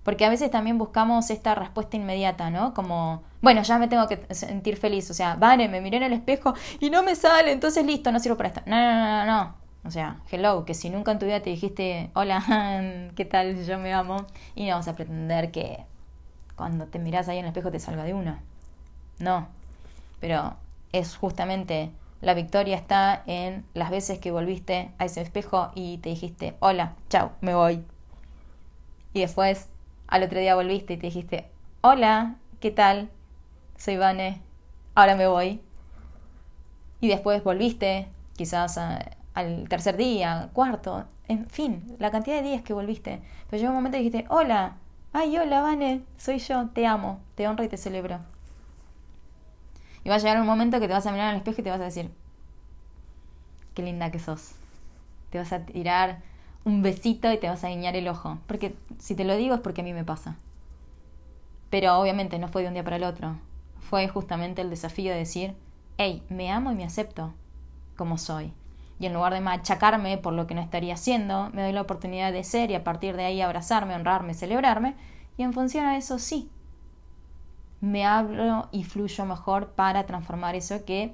porque 0.03 0.25
a 0.25 0.29
veces 0.29 0.49
también 0.49 0.77
buscamos 0.77 1.29
esta 1.29 1.53
respuesta 1.55 1.95
inmediata, 1.95 2.49
¿no? 2.49 2.73
Como, 2.73 3.23
bueno, 3.41 3.61
ya 3.61 3.77
me 3.77 3.87
tengo 3.87 4.07
que 4.07 4.33
sentir 4.33 4.77
feliz, 4.77 5.09
o 5.11 5.13
sea, 5.13 5.35
vale, 5.35 5.67
me 5.67 5.79
miré 5.79 5.97
en 5.97 6.03
el 6.03 6.13
espejo 6.13 6.53
y 6.79 6.89
no 6.89 7.03
me 7.03 7.15
sale, 7.15 7.51
entonces 7.51 7.85
listo, 7.85 8.11
no 8.11 8.19
sirvo 8.19 8.37
para 8.37 8.49
esto. 8.49 8.61
No, 8.65 8.75
no, 8.75 9.25
no, 9.25 9.25
no, 9.25 9.55
O 9.85 9.91
sea, 9.91 10.19
hello, 10.31 10.65
que 10.65 10.73
si 10.73 10.89
nunca 10.89 11.11
en 11.11 11.19
tu 11.19 11.27
vida 11.27 11.41
te 11.41 11.51
dijiste, 11.51 12.09
hola, 12.15 13.11
¿qué 13.15 13.25
tal? 13.25 13.63
Yo 13.63 13.77
me 13.77 13.93
amo. 13.93 14.25
Y 14.55 14.67
no 14.67 14.75
vas 14.75 14.87
a 14.87 14.95
pretender 14.95 15.51
que 15.51 15.85
cuando 16.55 16.87
te 16.87 16.99
miras 16.99 17.27
ahí 17.27 17.37
en 17.37 17.45
el 17.45 17.49
espejo 17.49 17.71
te 17.71 17.79
salga 17.79 18.03
de 18.03 18.13
una. 18.13 18.41
No. 19.19 19.47
Pero 20.21 20.55
es 20.93 21.17
justamente 21.17 21.91
la 22.21 22.35
victoria 22.35 22.77
está 22.77 23.23
en 23.25 23.65
las 23.73 23.89
veces 23.89 24.19
que 24.19 24.31
volviste 24.31 24.91
a 24.99 25.05
ese 25.05 25.21
espejo 25.21 25.71
y 25.73 25.97
te 25.97 26.09
dijiste, 26.09 26.55
hola, 26.59 26.93
chao, 27.09 27.31
me 27.41 27.55
voy. 27.55 27.83
Y 29.13 29.21
después 29.21 29.67
al 30.07 30.23
otro 30.23 30.39
día 30.39 30.55
volviste 30.55 30.93
y 30.93 30.97
te 30.97 31.07
dijiste, 31.07 31.49
hola, 31.81 32.35
¿qué 32.59 32.69
tal? 32.69 33.09
Soy 33.75 33.97
Vane, 33.97 34.39
ahora 34.93 35.15
me 35.15 35.27
voy. 35.27 35.61
Y 36.99 37.07
después 37.07 37.43
volviste, 37.43 38.07
quizás 38.35 38.77
al 38.77 39.67
tercer 39.67 39.97
día, 39.97 40.49
cuarto, 40.53 41.05
en 41.27 41.47
fin, 41.47 41.95
la 41.97 42.11
cantidad 42.11 42.35
de 42.35 42.49
días 42.49 42.61
que 42.61 42.73
volviste. 42.73 43.19
Pero 43.49 43.59
llegó 43.59 43.71
un 43.71 43.77
momento 43.77 43.97
y 43.97 44.03
dijiste, 44.03 44.27
hola, 44.29 44.75
ay, 45.11 45.35
hola, 45.39 45.61
Vane, 45.61 46.03
soy 46.19 46.37
yo, 46.37 46.67
te 46.67 46.85
amo, 46.85 47.19
te 47.33 47.47
honro 47.47 47.63
y 47.63 47.67
te 47.67 47.77
celebro. 47.77 48.19
Y 50.03 50.09
va 50.09 50.15
a 50.15 50.17
llegar 50.17 50.39
un 50.39 50.47
momento 50.47 50.79
que 50.79 50.87
te 50.87 50.93
vas 50.93 51.05
a 51.05 51.11
mirar 51.11 51.29
al 51.29 51.37
espejo 51.37 51.61
y 51.61 51.63
te 51.63 51.69
vas 51.69 51.81
a 51.81 51.85
decir, 51.85 52.09
qué 53.73 53.83
linda 53.83 54.11
que 54.11 54.19
sos. 54.19 54.53
Te 55.29 55.37
vas 55.37 55.51
a 55.53 55.65
tirar 55.65 56.19
un 56.65 56.81
besito 56.81 57.31
y 57.31 57.37
te 57.37 57.47
vas 57.47 57.63
a 57.63 57.69
guiñar 57.69 57.95
el 57.95 58.07
ojo. 58.07 58.37
Porque 58.47 58.75
si 58.99 59.15
te 59.15 59.23
lo 59.23 59.35
digo 59.35 59.55
es 59.55 59.61
porque 59.61 59.81
a 59.81 59.83
mí 59.83 59.93
me 59.93 60.03
pasa. 60.03 60.35
Pero 61.69 61.97
obviamente 61.99 62.37
no 62.39 62.47
fue 62.47 62.63
de 62.63 62.67
un 62.67 62.73
día 62.73 62.83
para 62.83 62.97
el 62.97 63.03
otro. 63.03 63.37
Fue 63.79 64.07
justamente 64.07 64.61
el 64.61 64.69
desafío 64.69 65.11
de 65.11 65.19
decir, 65.19 65.55
hey, 65.97 66.23
me 66.29 66.51
amo 66.51 66.71
y 66.71 66.75
me 66.75 66.83
acepto 66.83 67.33
como 67.95 68.17
soy. 68.17 68.53
Y 68.99 69.07
en 69.07 69.13
lugar 69.13 69.33
de 69.33 69.41
machacarme 69.41 70.17
por 70.17 70.33
lo 70.33 70.45
que 70.47 70.53
no 70.53 70.61
estaría 70.61 70.93
haciendo, 70.93 71.49
me 71.53 71.63
doy 71.63 71.71
la 71.71 71.81
oportunidad 71.81 72.31
de 72.31 72.43
ser 72.43 72.69
y 72.69 72.75
a 72.75 72.83
partir 72.83 73.15
de 73.15 73.25
ahí 73.25 73.41
abrazarme, 73.41 73.95
honrarme, 73.95 74.33
celebrarme. 74.33 74.95
Y 75.37 75.43
en 75.43 75.53
función 75.53 75.85
a 75.85 75.97
eso 75.97 76.19
sí, 76.19 76.49
me 77.81 78.05
hablo 78.05 78.69
y 78.71 78.83
fluyo 78.83 79.25
mejor 79.25 79.69
para 79.71 80.05
transformar 80.05 80.55
eso 80.55 80.85
que 80.85 81.13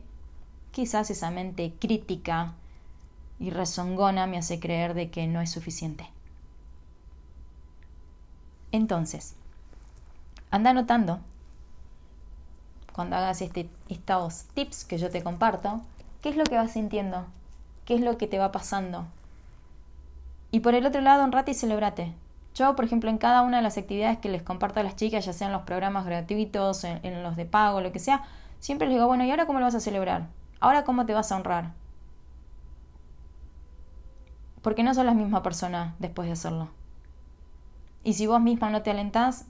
quizás 0.72 1.10
esa 1.10 1.32
mente 1.32 1.74
crítica, 1.80 2.54
y 3.40 3.50
rezongona 3.52 4.28
me 4.28 4.38
hace 4.38 4.60
creer 4.60 4.94
de 4.94 5.10
que 5.10 5.28
no 5.28 5.42
es 5.42 5.52
suficiente. 5.52 6.10
Entonces, 8.72 9.36
anda 10.52 10.72
anotando 10.72 11.20
cuando 12.94 13.16
hagas 13.16 13.42
este, 13.42 13.70
estos 13.90 14.46
tips 14.56 14.86
que 14.86 14.98
yo 14.98 15.10
te 15.12 15.24
comparto, 15.24 15.82
qué 16.22 16.30
es 16.30 16.36
lo 16.36 16.44
que 16.46 16.56
vas 16.56 16.72
sintiendo, 16.72 17.26
qué 17.86 17.96
es 17.96 18.02
lo 18.02 18.18
que 18.18 18.28
te 18.28 18.40
va 18.40 18.52
pasando. 18.52 19.06
Y 20.52 20.62
por 20.62 20.74
el 20.74 20.86
otro 20.86 21.02
lado, 21.02 21.24
honrate 21.24 21.52
y 21.52 21.54
celebrate. 21.54 22.14
Yo, 22.58 22.76
por 22.76 22.86
ejemplo, 22.86 23.10
en 23.10 23.20
cada 23.20 23.44
una 23.44 23.58
de 23.58 23.64
las 23.64 23.78
actividades 23.78 24.18
que 24.18 24.30
les 24.30 24.42
comparto 24.42 24.80
a 24.80 24.84
las 24.84 24.96
chicas, 24.96 25.26
ya 25.26 25.34
sean 25.34 25.52
los 25.52 25.62
programas 25.62 26.06
gratuitos, 26.06 26.84
en, 26.84 27.22
los 27.22 27.36
de 27.36 27.46
pago, 27.46 27.82
lo 27.82 27.92
que 27.92 28.00
sea, 28.00 28.24
siempre 28.60 28.88
les 28.88 28.96
digo, 28.96 29.06
bueno, 29.06 29.24
¿y 29.26 29.30
ahora 29.30 29.46
cómo 29.46 29.60
lo 29.60 29.66
vas 29.66 29.76
a 29.76 29.80
celebrar? 29.80 30.28
¿Ahora 30.60 30.84
cómo 30.84 31.06
te 31.06 31.14
vas 31.14 31.32
a 31.32 31.36
honrar? 31.36 31.72
porque 34.68 34.84
no 34.84 34.94
sos 34.94 35.06
la 35.06 35.14
misma 35.14 35.44
persona 35.44 35.96
después 36.00 36.26
de 36.26 36.34
hacerlo. 36.34 36.68
Y 38.04 38.16
si 38.16 38.28
vos 38.28 38.42
misma 38.42 38.70
no 38.70 38.82
te 38.82 38.92
alentás, 38.92 39.46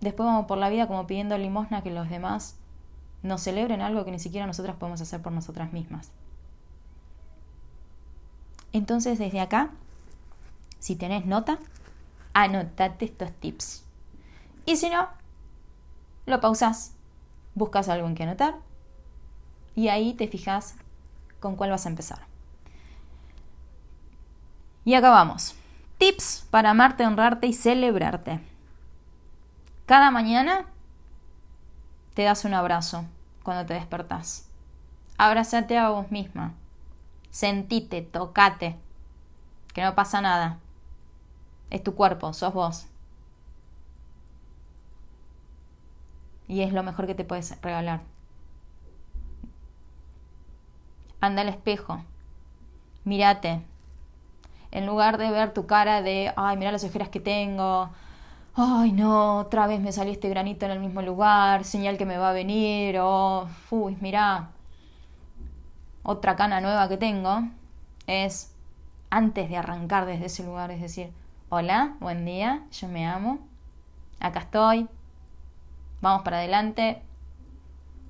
después 0.00 0.28
vamos 0.28 0.46
por 0.46 0.58
la 0.58 0.68
vida 0.68 0.86
como 0.86 1.08
pidiendo 1.08 1.36
limosna 1.36 1.82
que 1.82 1.90
los 1.90 2.08
demás 2.08 2.56
nos 3.24 3.42
celebren 3.42 3.80
algo 3.80 4.04
que 4.04 4.12
ni 4.12 4.20
siquiera 4.20 4.46
nosotras 4.46 4.76
podemos 4.76 5.00
hacer 5.00 5.22
por 5.22 5.32
nosotras 5.32 5.72
mismas. 5.72 6.12
Entonces, 8.72 9.18
desde 9.18 9.40
acá, 9.40 9.70
si 10.78 10.96
tenés 10.96 11.26
nota, 11.26 11.58
anotate 12.34 13.06
estos 13.06 13.32
tips. 13.32 13.84
Y 14.64 14.76
si 14.76 14.90
no, 14.90 15.08
lo 16.26 16.40
pausas, 16.40 16.94
buscas 17.54 17.88
algo 17.88 18.06
en 18.06 18.14
que 18.14 18.24
anotar 18.24 18.56
y 19.74 19.88
ahí 19.88 20.14
te 20.14 20.26
fijas 20.26 20.74
con 21.40 21.54
cuál 21.54 21.70
vas 21.70 21.86
a 21.86 21.90
empezar. 21.90 22.26
Y 24.84 24.94
acabamos. 24.94 25.54
Tips 25.98 26.46
para 26.50 26.70
amarte, 26.70 27.06
honrarte 27.06 27.46
y 27.46 27.52
celebrarte. 27.52 28.40
Cada 29.86 30.10
mañana 30.10 30.66
te 32.14 32.22
das 32.22 32.44
un 32.44 32.54
abrazo 32.54 33.04
cuando 33.42 33.66
te 33.66 33.74
despertás. 33.74 34.48
Abrázate 35.18 35.78
a 35.78 35.90
vos 35.90 36.10
misma. 36.10 36.54
Sentite, 37.30 38.02
tocate. 38.02 38.76
Que 39.72 39.82
no 39.82 39.94
pasa 39.94 40.20
nada. 40.20 40.58
Es 41.70 41.82
tu 41.82 41.94
cuerpo, 41.94 42.32
sos 42.32 42.54
vos. 42.54 42.86
Y 46.48 46.62
es 46.62 46.72
lo 46.72 46.82
mejor 46.82 47.06
que 47.06 47.14
te 47.14 47.24
puedes 47.24 47.60
regalar. 47.60 48.02
Anda 51.20 51.42
al 51.42 51.48
espejo. 51.48 52.02
Mírate. 53.04 53.62
En 54.70 54.86
lugar 54.86 55.18
de 55.18 55.30
ver 55.30 55.54
tu 55.54 55.66
cara 55.66 56.02
de, 56.02 56.32
ay, 56.36 56.56
mira 56.56 56.72
las 56.72 56.84
ojeras 56.84 57.08
que 57.08 57.20
tengo. 57.20 57.90
Ay, 58.54 58.92
no, 58.92 59.38
otra 59.38 59.66
vez 59.66 59.80
me 59.80 59.92
salió 59.92 60.12
este 60.12 60.28
granito 60.28 60.64
en 60.66 60.72
el 60.72 60.80
mismo 60.80 61.02
lugar, 61.02 61.64
señal 61.64 61.98
que 61.98 62.06
me 62.06 62.16
va 62.16 62.30
a 62.30 62.32
venir, 62.32 62.98
o, 63.00 63.48
uy, 63.70 63.98
mira, 64.00 64.48
otra 66.02 66.36
cana 66.36 66.60
nueva 66.60 66.88
que 66.88 66.96
tengo. 66.96 67.42
Es 68.06 68.54
antes 69.10 69.50
de 69.50 69.56
arrancar 69.58 70.06
desde 70.06 70.26
ese 70.26 70.44
lugar, 70.44 70.70
es 70.70 70.80
decir, 70.80 71.12
Hola, 71.48 71.94
buen 72.00 72.24
día, 72.24 72.64
yo 72.72 72.88
me 72.88 73.06
amo. 73.06 73.38
Acá 74.18 74.40
estoy. 74.40 74.88
Vamos 76.00 76.22
para 76.22 76.38
adelante. 76.38 77.00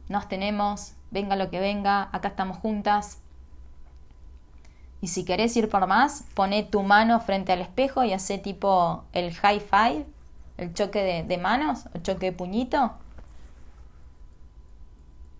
Nos 0.08 0.26
tenemos. 0.26 0.94
Venga 1.10 1.36
lo 1.36 1.50
que 1.50 1.60
venga. 1.60 2.08
Acá 2.12 2.28
estamos 2.28 2.56
juntas. 2.56 3.20
Y 5.02 5.08
si 5.08 5.26
querés 5.26 5.54
ir 5.54 5.68
por 5.68 5.86
más, 5.86 6.24
poné 6.32 6.62
tu 6.62 6.82
mano 6.82 7.20
frente 7.20 7.52
al 7.52 7.60
espejo 7.60 8.04
y 8.04 8.14
hace 8.14 8.38
tipo 8.38 9.04
el 9.12 9.34
high 9.34 9.60
five, 9.60 10.06
el 10.56 10.72
choque 10.72 11.22
de, 11.22 11.36
manos, 11.36 11.90
el 11.92 12.02
choque 12.02 12.30
de 12.30 12.32
puñito. 12.32 12.94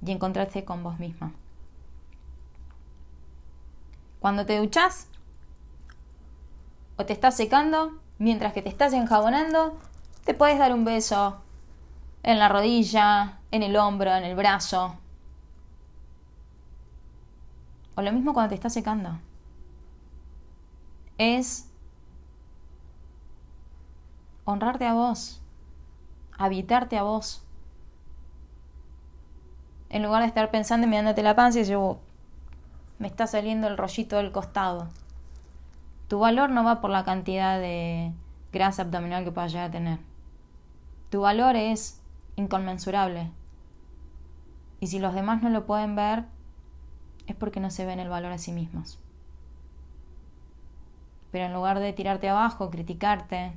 Y 0.05 0.11
encontrarte 0.11 0.67
con 0.67 0.83
vos 0.83 0.99
misma. 0.99 1.33
Cuando 4.21 4.45
te 4.45 4.59
duchas, 4.59 5.09
o 6.97 7.05
te 7.05 7.13
estás 7.13 7.37
secando, 7.37 7.99
mientras 8.19 8.53
que 8.53 8.63
te 8.63 8.69
estás 8.69 8.93
enjabonando, 8.93 9.79
te 10.25 10.35
puedes 10.35 10.59
dar 10.59 10.73
un 10.73 10.85
beso 10.85 11.37
en 12.23 12.39
la 12.39 12.49
rodilla, 12.49 13.39
en 13.51 13.63
el 13.63 13.77
hombro, 13.77 14.15
en 14.15 14.25
el 14.25 14.35
brazo. 14.35 14.97
O 17.95 18.03
lo 18.03 18.13
mismo 18.13 18.35
cuando 18.35 18.51
te 18.51 18.55
estás 18.57 18.73
secando. 18.75 19.19
Es 21.19 21.69
honrarte 24.45 24.87
a 24.87 24.95
vos, 24.95 25.41
habitarte 26.37 26.99
a 26.99 27.03
vos. 27.03 27.43
En 29.89 30.03
lugar 30.03 30.23
de 30.23 30.29
estar 30.29 30.51
pensando 30.51 30.87
y 30.87 30.91
mirándote 30.91 31.23
la 31.23 31.37
panza 31.37 31.59
y 31.59 31.63
decir, 31.63 31.77
oh, 31.77 31.99
me 32.99 33.07
está 33.07 33.27
saliendo 33.27 33.69
el 33.69 33.77
rollito 33.77 34.17
del 34.17 34.33
costado. 34.33 34.89
Tu 36.09 36.19
valor 36.19 36.51
no 36.51 36.63
va 36.63 36.81
por 36.81 36.91
la 36.91 37.05
cantidad 37.05 37.59
de 37.59 38.13
grasa 38.53 38.83
abdominal 38.83 39.25
que 39.25 39.33
puedas 39.33 39.53
llegar 39.53 39.69
a 39.69 39.73
tener. 39.73 39.99
Tu 41.11 41.21
valor 41.21 41.57
es 41.57 42.01
inconmensurable. 42.37 43.31
Y 44.81 44.87
si 44.89 44.99
los 44.99 45.15
demás 45.15 45.43
no 45.43 45.51
lo 45.51 45.67
pueden 45.67 45.97
ver, 45.97 46.25
es 47.27 47.35
porque 47.35 47.61
no 47.61 47.71
se 47.71 47.87
ven 47.87 47.99
el 47.99 48.09
valor 48.09 48.33
a 48.33 48.39
sí 48.39 48.53
mismos. 48.53 48.99
Pero 51.33 51.47
en 51.47 51.55
lugar 51.55 51.81
de 51.81 51.93
tirarte 51.93 52.29
abajo, 52.29 52.71
criticarte 52.71 53.53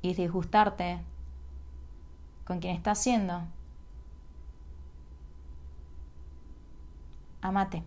y 0.00 0.14
disgustarte 0.14 1.00
con 2.46 2.60
quien 2.60 2.74
estás 2.74 2.98
siendo, 2.98 3.42
amate. 7.42 7.82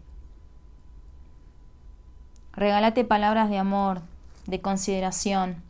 Regálate 2.54 3.06
palabras 3.06 3.50
de 3.50 3.58
amor, 3.58 4.02
de 4.48 4.62
consideración. 4.62 5.64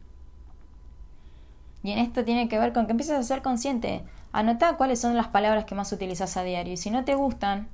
Y 1.84 1.92
en 1.92 2.00
esto 2.00 2.24
tiene 2.24 2.48
que 2.48 2.60
ver 2.60 2.74
con 2.74 2.86
que 2.86 2.92
empieces 2.92 3.18
a 3.18 3.24
ser 3.24 3.42
consciente. 3.42 4.04
Anota 4.32 4.78
cuáles 4.78 5.00
son 5.00 5.16
las 5.16 5.28
palabras 5.28 5.66
que 5.66 5.76
más 5.76 5.92
utilizas 5.92 6.38
a 6.38 6.44
diario. 6.44 6.74
Y 6.74 6.78
si 6.78 6.90
no 6.90 7.04
te 7.04 7.16
gustan, 7.16 7.68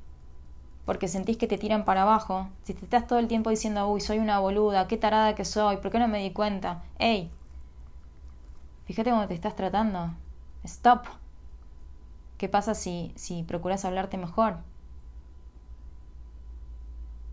porque 0.86 1.08
sentís 1.08 1.38
que 1.38 1.48
te 1.48 1.58
tiran 1.58 1.86
para 1.86 2.04
abajo, 2.04 2.48
si 2.63 2.74
te 2.74 2.84
estás 2.84 3.08
todo 3.08 3.20
el 3.20 3.28
tiempo 3.28 3.50
diciendo, 3.50 3.88
uy, 3.88 4.02
soy 4.02 4.20
una 4.20 4.39
boluda, 4.39 4.88
qué 4.88 4.98
tarada 4.98 5.36
que 5.36 5.46
soy, 5.46 5.78
¿por 5.78 5.91
qué 5.91 6.00
no 6.00 6.08
me 6.08 6.24
di 6.24 6.32
cuenta? 6.32 6.84
¡Ey! 6.98 7.30
Fíjate 8.86 9.10
cómo 9.10 9.28
te 9.28 9.34
estás 9.34 9.56
tratando. 9.56 10.13
Stop. 10.63 11.06
¿Qué 12.38 12.48
pasa 12.48 12.74
si, 12.74 13.12
si 13.15 13.43
procuras 13.43 13.84
hablarte 13.84 14.17
mejor? 14.17 14.58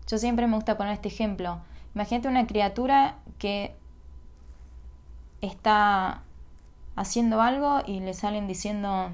Yo 0.07 0.17
siempre 0.17 0.47
me 0.47 0.55
gusta 0.55 0.77
poner 0.77 0.93
este 0.93 1.07
ejemplo. 1.07 1.59
Imagínate 1.95 2.27
una 2.27 2.45
criatura 2.45 3.17
que 3.39 3.75
está 5.41 6.21
haciendo 6.95 7.41
algo 7.41 7.81
y 7.85 7.99
le 7.99 8.13
salen 8.13 8.47
diciendo, 8.47 9.11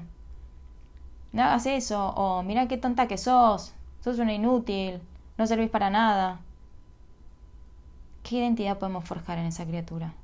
no 1.32 1.42
hagas 1.42 1.66
eso, 1.66 2.10
o 2.10 2.42
mira 2.42 2.68
qué 2.68 2.76
tonta 2.76 3.08
que 3.08 3.18
sos, 3.18 3.74
sos 4.00 4.18
una 4.18 4.34
inútil, 4.34 5.00
no 5.38 5.46
servís 5.46 5.70
para 5.70 5.90
nada. 5.90 6.40
¿Qué 8.22 8.36
identidad 8.36 8.78
podemos 8.78 9.04
forjar 9.04 9.38
en 9.38 9.46
esa 9.46 9.66
criatura? 9.66 10.14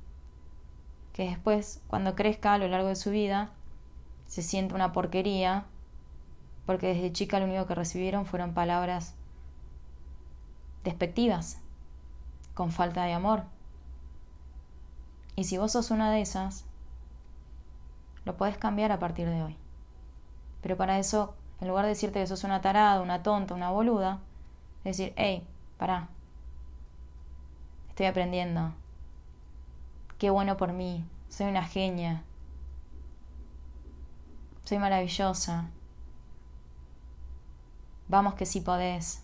Que 1.13 1.29
después, 1.29 1.81
cuando 1.87 2.15
crezca 2.15 2.53
a 2.53 2.57
lo 2.57 2.67
largo 2.67 2.87
de 2.87 2.95
su 2.95 3.09
vida, 3.09 3.49
se 4.27 4.43
siente 4.43 4.75
una 4.75 4.93
porquería, 4.93 5.65
porque 6.65 6.87
desde 6.87 7.11
chica 7.11 7.39
lo 7.39 7.45
único 7.45 7.65
que 7.65 7.75
recibieron 7.75 8.25
fueron 8.25 8.53
palabras 8.53 9.15
despectivas, 10.83 11.59
con 12.53 12.71
falta 12.71 13.03
de 13.03 13.13
amor. 13.13 13.43
Y 15.35 15.45
si 15.45 15.57
vos 15.57 15.71
sos 15.71 15.91
una 15.91 16.11
de 16.11 16.21
esas, 16.21 16.65
lo 18.25 18.35
podés 18.37 18.57
cambiar 18.57 18.91
a 18.91 18.99
partir 18.99 19.27
de 19.29 19.41
hoy. 19.41 19.55
Pero 20.61 20.77
para 20.77 20.99
eso, 20.99 21.35
en 21.61 21.67
lugar 21.67 21.85
de 21.85 21.89
decirte 21.89 22.19
que 22.19 22.27
sos 22.27 22.43
una 22.43 22.61
tarada, 22.61 23.01
una 23.01 23.23
tonta, 23.23 23.53
una 23.53 23.71
boluda, 23.71 24.19
decir, 24.83 25.13
hey, 25.15 25.47
pará, 25.77 26.09
estoy 27.89 28.07
aprendiendo, 28.07 28.73
qué 30.17 30.29
bueno 30.29 30.57
por 30.57 30.73
mí, 30.73 31.05
soy 31.29 31.47
una 31.47 31.63
genia, 31.63 32.23
soy 34.65 34.77
maravillosa, 34.77 35.69
vamos 38.07 38.33
que 38.35 38.45
sí 38.45 38.61
podés. 38.61 39.23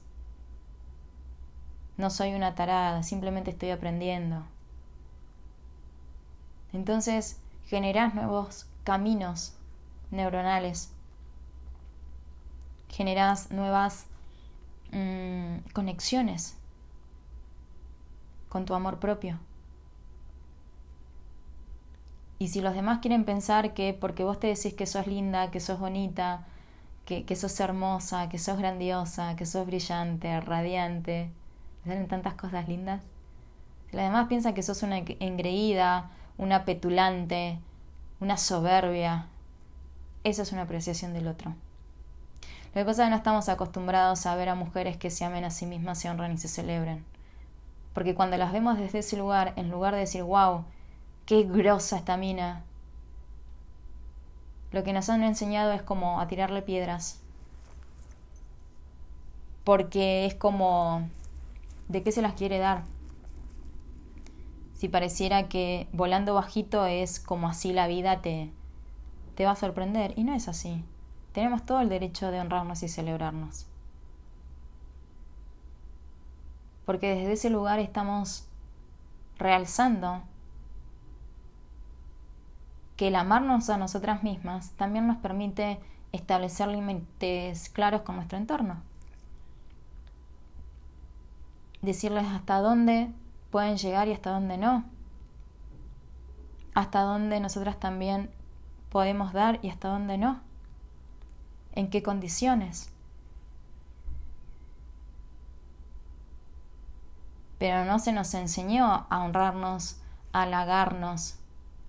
No 1.98 2.10
soy 2.10 2.34
una 2.34 2.56
tarada, 2.56 3.04
simplemente 3.04 3.52
estoy 3.52 3.70
aprendiendo. 3.72 4.44
Entonces 6.74 7.40
generás 7.68 8.14
nuevos 8.14 8.68
caminos 8.84 9.54
neuronales, 10.12 10.92
generás 12.90 13.50
nuevas 13.52 14.06
mm, 14.92 15.58
conexiones 15.74 16.58
con 18.50 18.66
tu 18.66 18.74
amor 18.74 19.00
propio. 19.00 19.40
Y 22.38 22.50
si 22.50 22.60
los 22.62 22.76
demás 22.76 23.00
quieren 23.00 23.24
pensar 23.24 23.74
que 23.74 23.94
porque 23.94 24.24
vos 24.26 24.40
te 24.40 24.48
decís 24.48 24.74
que 24.74 24.86
sos 24.86 25.08
linda, 25.08 25.52
que 25.52 25.62
sos 25.62 25.80
bonita, 25.80 26.46
que, 27.06 27.24
que 27.24 27.36
sos 27.38 27.58
hermosa, 27.60 28.28
que 28.30 28.38
sos 28.38 28.58
grandiosa, 28.58 29.36
que 29.38 29.46
sos 29.46 29.66
brillante, 29.66 30.42
radiante, 30.42 31.32
salen 31.86 32.08
tantas 32.08 32.34
cosas 32.34 32.68
lindas. 32.68 33.02
Si 33.90 33.96
los 33.96 34.06
demás 34.06 34.28
piensan 34.28 34.54
que 34.54 34.64
sos 34.64 34.84
una 34.84 34.98
engreída, 34.98 36.10
una 36.38 36.66
petulante, 36.66 37.60
una 38.20 38.38
soberbia, 38.38 39.28
esa 40.24 40.42
es 40.42 40.52
una 40.52 40.64
apreciación 40.64 41.14
del 41.14 41.28
otro. 41.28 41.54
Lo 42.74 42.82
que 42.82 42.86
pasa 42.86 43.04
es 43.04 43.08
que 43.08 43.12
no 43.12 43.16
estamos 43.16 43.48
acostumbrados 43.48 44.26
a 44.26 44.36
ver 44.36 44.50
a 44.50 44.56
mujeres 44.56 44.98
que 44.98 45.10
se 45.10 45.24
amen 45.24 45.46
a 45.46 45.52
sí 45.52 45.66
mismas, 45.66 46.00
se 46.00 46.10
honran 46.10 46.34
y 46.34 46.38
se 46.38 46.50
celebren. 46.50 47.06
Porque 47.94 48.16
cuando 48.16 48.36
las 48.36 48.52
vemos 48.52 48.78
desde 48.78 49.00
ese 49.00 49.16
lugar, 49.16 49.54
en 49.56 49.72
lugar 49.72 49.94
de 49.94 50.02
decir, 50.02 50.24
wow, 50.24 50.66
qué 51.26 51.44
grosa 51.44 51.96
esta 51.96 52.18
mina, 52.18 52.64
lo 54.74 54.84
que 54.84 54.92
nos 54.92 55.10
han 55.10 55.24
enseñado 55.24 55.72
es 55.72 55.82
como 55.82 56.20
a 56.20 56.28
tirarle 56.28 56.62
piedras. 56.62 57.22
Porque 59.64 60.26
es 60.26 60.36
como, 60.36 61.08
¿de 61.88 62.04
qué 62.04 62.12
se 62.12 62.22
las 62.22 62.34
quiere 62.34 62.58
dar? 62.58 62.84
Si 64.74 64.90
pareciera 64.90 65.48
que 65.48 65.88
volando 65.94 66.34
bajito 66.34 66.86
es 66.86 67.20
como 67.20 67.48
así 67.48 67.74
la 67.74 67.88
vida 67.88 68.22
te, 68.22 68.52
te 69.36 69.46
va 69.46 69.52
a 69.52 69.56
sorprender. 69.56 70.14
Y 70.18 70.24
no 70.24 70.34
es 70.34 70.48
así. 70.48 70.84
Tenemos 71.32 71.66
todo 71.66 71.82
el 71.82 71.90
derecho 71.90 72.32
de 72.32 72.40
honrarnos 72.40 72.82
y 72.84 72.90
celebrarnos. 72.90 73.68
Porque 76.86 77.16
desde 77.16 77.34
ese 77.34 77.50
lugar 77.50 77.80
estamos 77.80 78.48
realzando 79.38 80.24
que 82.96 83.10
el 83.10 83.16
amarnos 83.16 83.70
a 83.70 83.78
nosotras 83.78 84.24
mismas 84.24 84.72
también 84.72 85.08
nos 85.08 85.18
permite 85.18 85.80
establecer 86.14 86.70
límites 86.70 87.70
claros 87.70 88.02
con 88.02 88.16
nuestro 88.16 88.38
entorno. 88.38 88.82
Decirles 91.86 92.26
hasta 92.26 92.62
dónde 92.62 93.12
pueden 93.52 93.78
llegar 93.78 94.08
y 94.08 94.14
hasta 94.14 94.32
dónde 94.32 94.58
no. 94.58 94.86
Hasta 96.74 97.02
dónde 97.02 97.40
nosotras 97.40 97.80
también 97.80 98.32
podemos 98.90 99.34
dar 99.34 99.60
y 99.62 99.70
hasta 99.70 99.90
dónde 99.90 100.18
no. 100.18 100.42
En 101.74 101.92
qué 101.92 102.02
condiciones. 102.02 102.90
Pero 107.60 107.86
no 107.86 108.00
se 108.00 108.14
nos 108.14 108.34
enseñó 108.34 109.06
a 109.08 109.24
honrarnos, 109.24 110.02
a 110.34 110.42
halagarnos, 110.42 111.38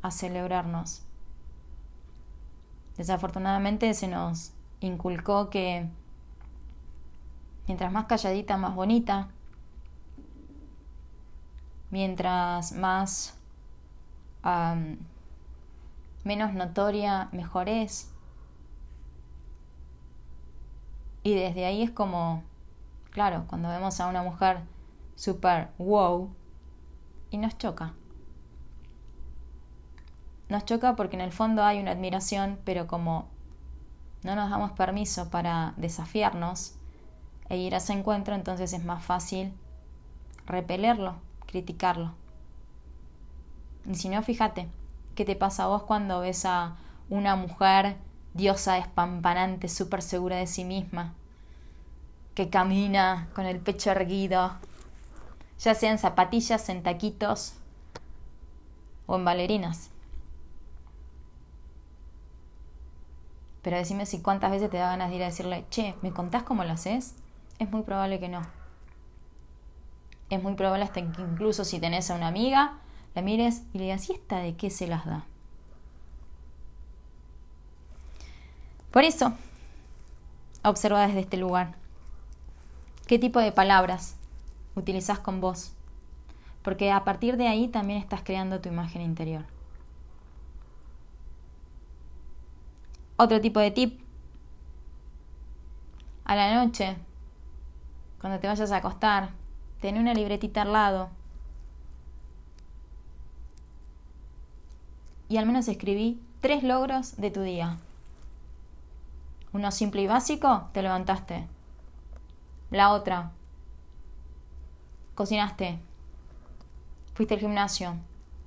a 0.02 0.10
celebrarnos. 0.10 1.06
Desafortunadamente 2.98 3.94
se 3.94 4.08
nos 4.08 4.52
inculcó 4.80 5.48
que 5.48 5.88
mientras 7.66 7.90
más 7.90 8.04
calladita, 8.04 8.58
más 8.58 8.74
bonita, 8.74 9.30
mientras 11.96 12.72
más 12.72 13.38
menos 16.24 16.52
notoria, 16.52 17.30
mejor 17.32 17.70
es. 17.70 18.12
Y 21.22 21.34
desde 21.34 21.64
ahí 21.64 21.82
es 21.82 21.90
como, 21.90 22.42
claro, 23.12 23.46
cuando 23.48 23.70
vemos 23.70 23.98
a 23.98 24.08
una 24.08 24.22
mujer 24.22 24.58
super 25.14 25.70
wow, 25.78 26.28
y 27.30 27.38
nos 27.38 27.56
choca. 27.56 27.94
Nos 30.50 30.66
choca 30.66 30.96
porque 30.96 31.16
en 31.16 31.22
el 31.22 31.32
fondo 31.32 31.64
hay 31.64 31.80
una 31.80 31.92
admiración, 31.92 32.58
pero 32.66 32.86
como 32.86 33.26
no 34.22 34.36
nos 34.36 34.50
damos 34.50 34.72
permiso 34.72 35.30
para 35.30 35.72
desafiarnos 35.78 36.74
e 37.48 37.56
ir 37.56 37.74
a 37.74 37.78
ese 37.78 37.94
encuentro, 37.94 38.34
entonces 38.34 38.74
es 38.74 38.84
más 38.84 39.02
fácil 39.02 39.54
repelerlo, 40.44 41.24
criticarlo. 41.56 42.12
Y 43.86 43.94
si 43.94 44.10
no, 44.10 44.22
fíjate, 44.22 44.68
¿qué 45.14 45.24
te 45.24 45.36
pasa 45.36 45.64
a 45.64 45.68
vos 45.68 45.84
cuando 45.84 46.20
ves 46.20 46.44
a 46.44 46.76
una 47.08 47.34
mujer 47.34 47.96
diosa 48.34 48.74
despampanante, 48.74 49.68
súper 49.68 50.02
segura 50.02 50.36
de 50.36 50.46
sí 50.46 50.64
misma, 50.64 51.14
que 52.34 52.50
camina 52.50 53.30
con 53.34 53.46
el 53.46 53.58
pecho 53.58 53.90
erguido, 53.90 54.52
ya 55.58 55.74
sea 55.74 55.90
en 55.92 55.98
zapatillas, 55.98 56.68
en 56.68 56.82
taquitos 56.82 57.54
o 59.06 59.16
en 59.16 59.24
bailarinas? 59.24 59.90
Pero 63.62 63.78
decime 63.78 64.04
si 64.04 64.20
cuántas 64.20 64.50
veces 64.50 64.68
te 64.68 64.76
da 64.76 64.90
ganas 64.90 65.08
de 65.08 65.16
ir 65.16 65.22
a 65.22 65.26
decirle, 65.26 65.64
che, 65.70 65.94
¿me 66.02 66.12
contás 66.12 66.42
cómo 66.42 66.64
lo 66.64 66.72
haces? 66.72 67.14
Es 67.58 67.70
muy 67.70 67.82
probable 67.82 68.20
que 68.20 68.28
no. 68.28 68.65
Es 70.30 70.42
muy 70.42 70.54
probable 70.54 70.84
hasta 70.84 71.00
que 71.00 71.22
incluso 71.22 71.64
si 71.64 71.78
tenés 71.78 72.10
a 72.10 72.14
una 72.14 72.28
amiga, 72.28 72.78
la 73.14 73.22
mires 73.22 73.62
y 73.72 73.78
le 73.78 73.84
digas, 73.84 74.08
¿y 74.10 74.12
esta 74.12 74.38
de 74.38 74.56
qué 74.56 74.70
se 74.70 74.86
las 74.86 75.06
da? 75.06 75.24
Por 78.90 79.04
eso, 79.04 79.34
observa 80.64 81.06
desde 81.06 81.20
este 81.20 81.36
lugar. 81.36 81.74
¿Qué 83.06 83.18
tipo 83.18 83.40
de 83.40 83.52
palabras 83.52 84.16
utilizas 84.74 85.18
con 85.18 85.40
vos? 85.40 85.72
Porque 86.62 86.90
a 86.90 87.04
partir 87.04 87.36
de 87.36 87.46
ahí 87.46 87.68
también 87.68 88.00
estás 88.00 88.22
creando 88.22 88.60
tu 88.60 88.68
imagen 88.68 89.02
interior. 89.02 89.44
Otro 93.16 93.40
tipo 93.40 93.60
de 93.60 93.70
tip. 93.70 94.00
A 96.24 96.34
la 96.34 96.64
noche, 96.64 96.96
cuando 98.20 98.40
te 98.40 98.48
vayas 98.48 98.72
a 98.72 98.76
acostar, 98.76 99.30
ten 99.86 99.98
una 99.98 100.14
libretita 100.14 100.62
al 100.62 100.72
lado. 100.72 101.10
Y 105.28 105.36
al 105.36 105.46
menos 105.46 105.68
escribí 105.68 106.20
tres 106.40 106.64
logros 106.64 107.16
de 107.18 107.30
tu 107.30 107.42
día. 107.42 107.78
Uno 109.52 109.70
simple 109.70 110.02
y 110.02 110.08
básico, 110.08 110.70
te 110.72 110.82
levantaste. 110.82 111.46
La 112.72 112.90
otra, 112.90 113.30
cocinaste. 115.14 115.78
Fuiste 117.14 117.34
al 117.34 117.40
gimnasio. 117.40 117.94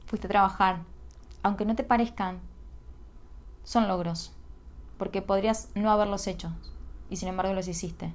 Fuiste 0.07 0.27
a 0.27 0.31
trabajar. 0.31 0.79
Aunque 1.41 1.63
no 1.63 1.73
te 1.73 1.85
parezcan, 1.85 2.41
son 3.63 3.87
logros 3.87 4.33
porque 4.97 5.21
podrías 5.21 5.69
no 5.73 5.89
haberlos 5.89 6.27
hecho 6.27 6.51
y 7.09 7.15
sin 7.15 7.29
embargo 7.29 7.53
los 7.53 7.69
hiciste. 7.69 8.11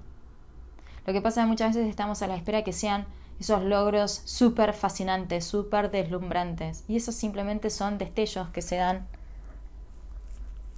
Lo 1.06 1.12
que 1.12 1.20
pasa 1.20 1.40
es 1.40 1.44
que 1.44 1.50
muchas 1.50 1.74
veces 1.74 1.88
estamos 1.88 2.22
a 2.22 2.26
la 2.26 2.36
espera 2.36 2.64
que 2.64 2.72
sean 2.72 3.06
esos 3.38 3.62
logros 3.62 4.22
súper 4.24 4.72
fascinantes, 4.72 5.44
súper 5.44 5.90
deslumbrantes. 5.90 6.84
Y 6.88 6.96
esos 6.96 7.14
simplemente 7.14 7.70
son 7.70 7.98
destellos 7.98 8.48
que 8.50 8.62
se 8.62 8.76
dan 8.76 9.06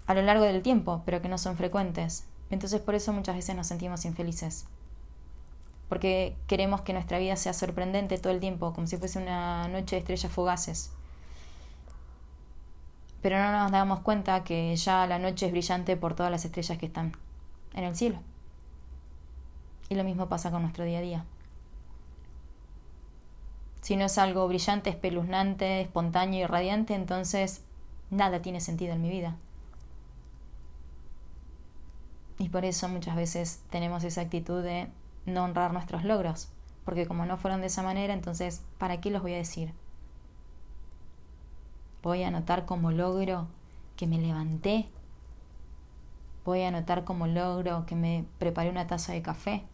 a 0.07 0.15
lo 0.15 0.23
largo 0.23 0.45
del 0.45 0.63
tiempo, 0.63 1.03
pero 1.05 1.23
que 1.23 1.29
no 1.29 1.39
son 1.39 1.57
frecuentes. 1.57 2.27
Entonces 2.51 2.81
por 2.81 2.95
eso 2.95 3.13
muchas 3.13 3.37
veces 3.37 3.55
nos 3.57 3.67
sentimos 3.67 4.05
infelices. 4.05 4.67
Porque 5.89 6.37
queremos 6.47 6.81
que 6.81 6.93
nuestra 6.93 7.19
vida 7.19 7.37
sea 7.37 7.53
sorprendente 7.53 8.19
todo 8.19 8.33
el 8.33 8.41
tiempo, 8.41 8.73
como 8.73 8.87
si 8.87 8.97
fuese 8.97 9.21
una 9.21 9.69
noche 9.69 9.97
de 9.97 10.01
estrellas 10.01 10.33
fugaces 10.33 10.91
pero 13.27 13.39
no 13.39 13.51
nos 13.51 13.73
damos 13.73 14.03
cuenta 14.03 14.45
que 14.45 14.77
ya 14.77 15.05
la 15.09 15.19
noche 15.19 15.47
es 15.47 15.53
brillante 15.53 15.97
por 15.97 16.15
todas 16.15 16.31
las 16.31 16.45
estrellas 16.45 16.79
que 16.79 16.87
están 16.87 17.11
en 17.75 17.83
el 17.83 17.97
cielo. 17.97 18.21
Y 19.89 19.95
lo 19.95 20.05
mismo 20.05 20.29
pasa 20.29 20.51
con 20.51 20.63
nuestro 20.63 20.85
día 20.85 20.99
a 20.99 21.03
día. 21.03 21.25
Si 23.83 23.97
no 23.97 24.05
es 24.07 24.19
algo 24.19 24.49
brillante, 24.49 24.91
espeluznante, 24.91 25.81
espontáneo 25.81 26.41
y 26.41 26.47
radiante, 26.47 26.95
entonces 26.95 27.63
nada 28.11 28.43
tiene 28.43 28.61
sentido 28.61 28.95
en 28.95 29.03
mi 29.03 29.11
vida. 29.11 29.37
Y 32.39 32.49
por 32.49 32.65
eso 32.65 32.89
muchas 32.89 33.17
veces 33.17 33.63
tenemos 33.71 34.05
esa 34.05 34.23
actitud 34.23 34.63
de 34.63 34.89
no 35.25 35.45
honrar 35.45 35.73
nuestros 35.73 36.05
logros, 36.05 36.49
porque 36.85 37.07
como 37.07 37.27
no 37.27 37.39
fueron 37.39 37.61
de 37.61 37.69
esa 37.69 37.83
manera, 37.83 38.13
entonces, 38.13 38.63
¿para 38.79 39.01
qué 39.01 39.11
los 39.11 39.23
voy 39.23 39.35
a 39.35 39.39
decir? 39.39 39.73
Voy 42.03 42.23
a 42.23 42.29
anotar 42.29 42.67
como 42.67 42.91
logro 42.91 43.47
que 43.97 44.07
me 44.07 44.19
levanté. 44.19 44.89
Voy 46.45 46.63
a 46.63 46.69
anotar 46.69 47.05
como 47.05 47.27
logro 47.27 47.87
que 47.87 47.97
me 47.97 48.25
preparé 48.39 48.71
una 48.71 48.87
taza 48.87 49.13
de 49.13 49.23
café. 49.23 49.65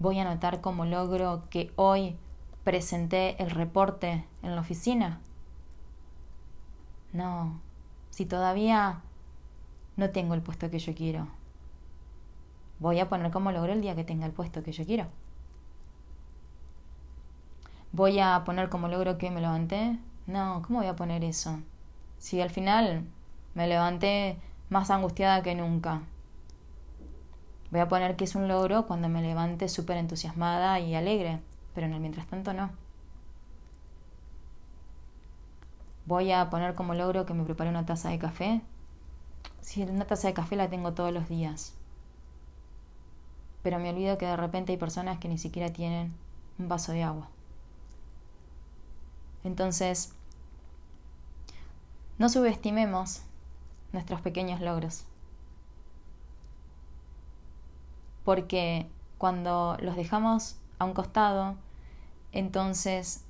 Voy 0.00 0.18
a 0.18 0.22
anotar 0.22 0.60
como 0.60 0.84
logro 0.84 1.44
que 1.50 1.72
hoy 1.76 2.16
presenté 2.64 3.40
el 3.40 3.50
reporte 3.50 4.24
en 4.42 4.56
la 4.56 4.60
oficina. 4.60 5.20
No, 7.12 7.60
si 8.10 8.26
todavía 8.26 9.02
no 9.96 10.10
tengo 10.10 10.34
el 10.34 10.42
puesto 10.42 10.68
que 10.70 10.80
yo 10.80 10.92
quiero. 10.94 11.28
Voy 12.80 12.98
a 12.98 13.08
poner 13.08 13.30
como 13.30 13.52
logro 13.52 13.72
el 13.72 13.80
día 13.80 13.94
que 13.94 14.02
tenga 14.02 14.26
el 14.26 14.32
puesto 14.32 14.64
que 14.64 14.72
yo 14.72 14.84
quiero. 14.84 15.06
Voy 17.92 18.18
a 18.18 18.42
poner 18.44 18.68
como 18.68 18.88
logro 18.88 19.18
que 19.18 19.30
me 19.30 19.40
levanté 19.40 19.98
no, 20.30 20.62
¿cómo 20.64 20.78
voy 20.78 20.86
a 20.86 20.94
poner 20.94 21.24
eso? 21.24 21.58
Si 22.18 22.40
al 22.40 22.50
final 22.50 23.04
me 23.54 23.66
levanté 23.66 24.36
más 24.68 24.90
angustiada 24.90 25.42
que 25.42 25.56
nunca. 25.56 26.02
Voy 27.70 27.80
a 27.80 27.88
poner 27.88 28.16
que 28.16 28.24
es 28.24 28.34
un 28.34 28.48
logro 28.48 28.86
cuando 28.86 29.08
me 29.08 29.22
levante 29.22 29.68
súper 29.68 29.96
entusiasmada 29.96 30.80
y 30.80 30.94
alegre, 30.94 31.40
pero 31.74 31.86
en 31.86 31.92
el 31.92 32.00
mientras 32.00 32.26
tanto 32.26 32.52
no. 32.52 32.70
Voy 36.06 36.32
a 36.32 36.50
poner 36.50 36.74
como 36.74 36.94
logro 36.94 37.26
que 37.26 37.34
me 37.34 37.44
preparé 37.44 37.70
una 37.70 37.86
taza 37.86 38.08
de 38.08 38.18
café. 38.18 38.62
Si 39.60 39.82
una 39.82 40.04
taza 40.04 40.26
de 40.26 40.34
café 40.34 40.56
la 40.56 40.68
tengo 40.68 40.92
todos 40.92 41.12
los 41.12 41.28
días. 41.28 41.74
Pero 43.62 43.78
me 43.78 43.90
olvido 43.90 44.18
que 44.18 44.26
de 44.26 44.36
repente 44.36 44.72
hay 44.72 44.78
personas 44.78 45.18
que 45.18 45.28
ni 45.28 45.38
siquiera 45.38 45.72
tienen 45.72 46.12
un 46.58 46.68
vaso 46.68 46.90
de 46.90 47.04
agua. 47.04 47.28
Entonces, 49.44 50.12
no 52.18 52.28
subestimemos 52.28 53.22
nuestros 53.92 54.20
pequeños 54.20 54.60
logros. 54.60 55.04
Porque 58.24 58.88
cuando 59.18 59.76
los 59.80 59.96
dejamos 59.96 60.56
a 60.78 60.84
un 60.84 60.94
costado, 60.94 61.56
entonces 62.32 63.24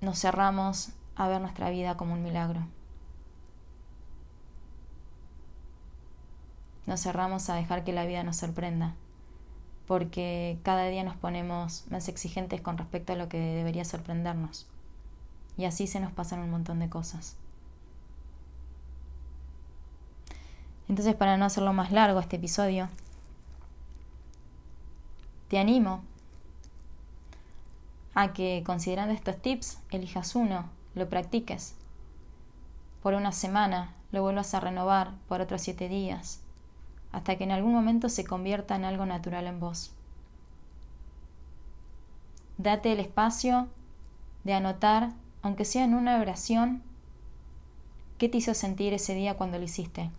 nos 0.00 0.20
cerramos 0.20 0.90
a 1.16 1.28
ver 1.28 1.40
nuestra 1.40 1.70
vida 1.70 1.96
como 1.96 2.14
un 2.14 2.22
milagro. 2.22 2.66
Nos 6.86 7.02
cerramos 7.02 7.48
a 7.48 7.54
dejar 7.54 7.84
que 7.84 7.92
la 7.92 8.04
vida 8.04 8.22
nos 8.22 8.36
sorprenda, 8.36 8.94
porque 9.86 10.58
cada 10.62 10.86
día 10.86 11.02
nos 11.02 11.16
ponemos 11.16 11.84
más 11.90 12.08
exigentes 12.08 12.60
con 12.60 12.76
respecto 12.76 13.14
a 13.14 13.16
lo 13.16 13.28
que 13.28 13.38
debería 13.38 13.84
sorprendernos. 13.84 14.66
Y 15.56 15.64
así 15.64 15.86
se 15.86 16.00
nos 16.00 16.12
pasan 16.12 16.40
un 16.40 16.50
montón 16.50 16.80
de 16.80 16.90
cosas. 16.90 17.36
Entonces, 20.88 21.14
para 21.14 21.38
no 21.38 21.46
hacerlo 21.46 21.72
más 21.72 21.92
largo 21.92 22.20
este 22.20 22.36
episodio, 22.36 22.88
te 25.54 25.60
animo 25.60 26.02
a 28.16 28.32
que 28.32 28.64
considerando 28.66 29.14
estos 29.14 29.40
tips 29.40 29.78
elijas 29.92 30.34
uno, 30.34 30.64
lo 30.96 31.08
practiques. 31.08 31.76
Por 33.04 33.14
una 33.14 33.30
semana 33.30 33.94
lo 34.10 34.22
vuelvas 34.22 34.52
a 34.54 34.58
renovar 34.58 35.12
por 35.28 35.40
otros 35.40 35.62
siete 35.62 35.88
días, 35.88 36.40
hasta 37.12 37.36
que 37.36 37.44
en 37.44 37.52
algún 37.52 37.72
momento 37.72 38.08
se 38.08 38.24
convierta 38.24 38.74
en 38.74 38.84
algo 38.84 39.06
natural 39.06 39.46
en 39.46 39.60
vos. 39.60 39.92
Date 42.58 42.90
el 42.90 42.98
espacio 42.98 43.68
de 44.42 44.54
anotar, 44.54 45.12
aunque 45.40 45.64
sea 45.64 45.84
en 45.84 45.94
una 45.94 46.20
oración, 46.20 46.82
qué 48.18 48.28
te 48.28 48.38
hizo 48.38 48.54
sentir 48.54 48.92
ese 48.92 49.14
día 49.14 49.36
cuando 49.36 49.58
lo 49.58 49.64
hiciste. 49.64 50.10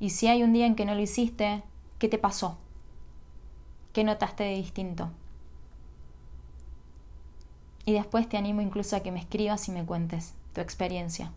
Y 0.00 0.10
si 0.10 0.26
hay 0.26 0.42
un 0.42 0.52
día 0.52 0.66
en 0.66 0.74
que 0.74 0.84
no 0.84 0.96
lo 0.96 1.00
hiciste, 1.00 1.62
¿qué 2.00 2.08
te 2.08 2.18
pasó? 2.18 2.58
¿Qué 3.96 4.04
notaste 4.04 4.44
de 4.44 4.56
distinto? 4.56 5.08
Y 7.86 7.94
después 7.94 8.28
te 8.28 8.36
animo 8.36 8.60
incluso 8.60 8.94
a 8.94 9.00
que 9.00 9.10
me 9.10 9.20
escribas 9.20 9.68
y 9.68 9.72
me 9.72 9.86
cuentes 9.86 10.34
tu 10.52 10.60
experiencia. 10.60 11.32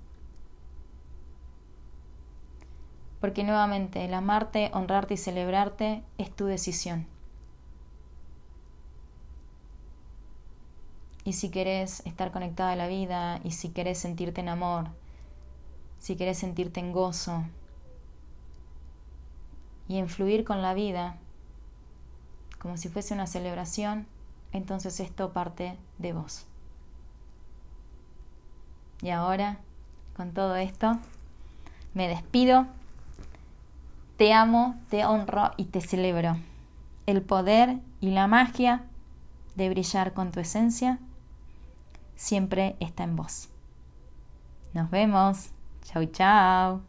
Porque 3.21 3.45
nuevamente 3.45 4.03
el 4.03 4.13
amarte, 4.13 4.71
honrarte 4.73 5.13
y 5.13 5.17
celebrarte 5.17 6.03
es 6.17 6.35
tu 6.35 6.47
decisión. 6.47 7.07
Y 11.23 11.31
si 11.31 11.51
querés 11.51 12.05
estar 12.05 12.33
conectada 12.33 12.73
a 12.73 12.75
la 12.75 12.89
vida, 12.89 13.39
y 13.45 13.51
si 13.51 13.69
querés 13.69 13.99
sentirte 13.99 14.41
en 14.41 14.49
amor, 14.49 14.89
si 15.97 16.17
querés 16.17 16.39
sentirte 16.39 16.81
en 16.81 16.91
gozo, 16.91 17.41
y 19.87 19.97
influir 19.97 20.43
con 20.43 20.61
la 20.61 20.73
vida 20.73 21.19
como 22.59 22.77
si 22.77 22.89
fuese 22.89 23.13
una 23.13 23.27
celebración, 23.27 24.05
entonces 24.51 24.99
esto 24.99 25.33
parte 25.33 25.77
de 25.97 26.13
vos. 26.13 26.45
Y 29.01 29.09
ahora, 29.09 29.57
con 30.15 30.33
todo 30.33 30.55
esto, 30.55 30.99
me 31.93 32.07
despido. 32.07 32.67
Te 34.17 34.33
amo, 34.33 34.75
te 34.89 35.05
honro 35.05 35.51
y 35.55 35.65
te 35.65 35.81
celebro. 35.81 36.37
El 37.05 37.21
poder 37.21 37.77
y 38.01 38.11
la 38.11 38.27
magia 38.27 38.83
de 39.55 39.69
brillar 39.69 40.13
con 40.13 40.31
tu 40.31 40.41
esencia 40.41 40.99
siempre 42.15 42.75
está 42.79 43.03
en 43.03 43.15
vos. 43.15 43.49
Nos 44.73 44.89
vemos. 44.89 45.49
Chau, 45.83 46.05
chau. 46.05 46.88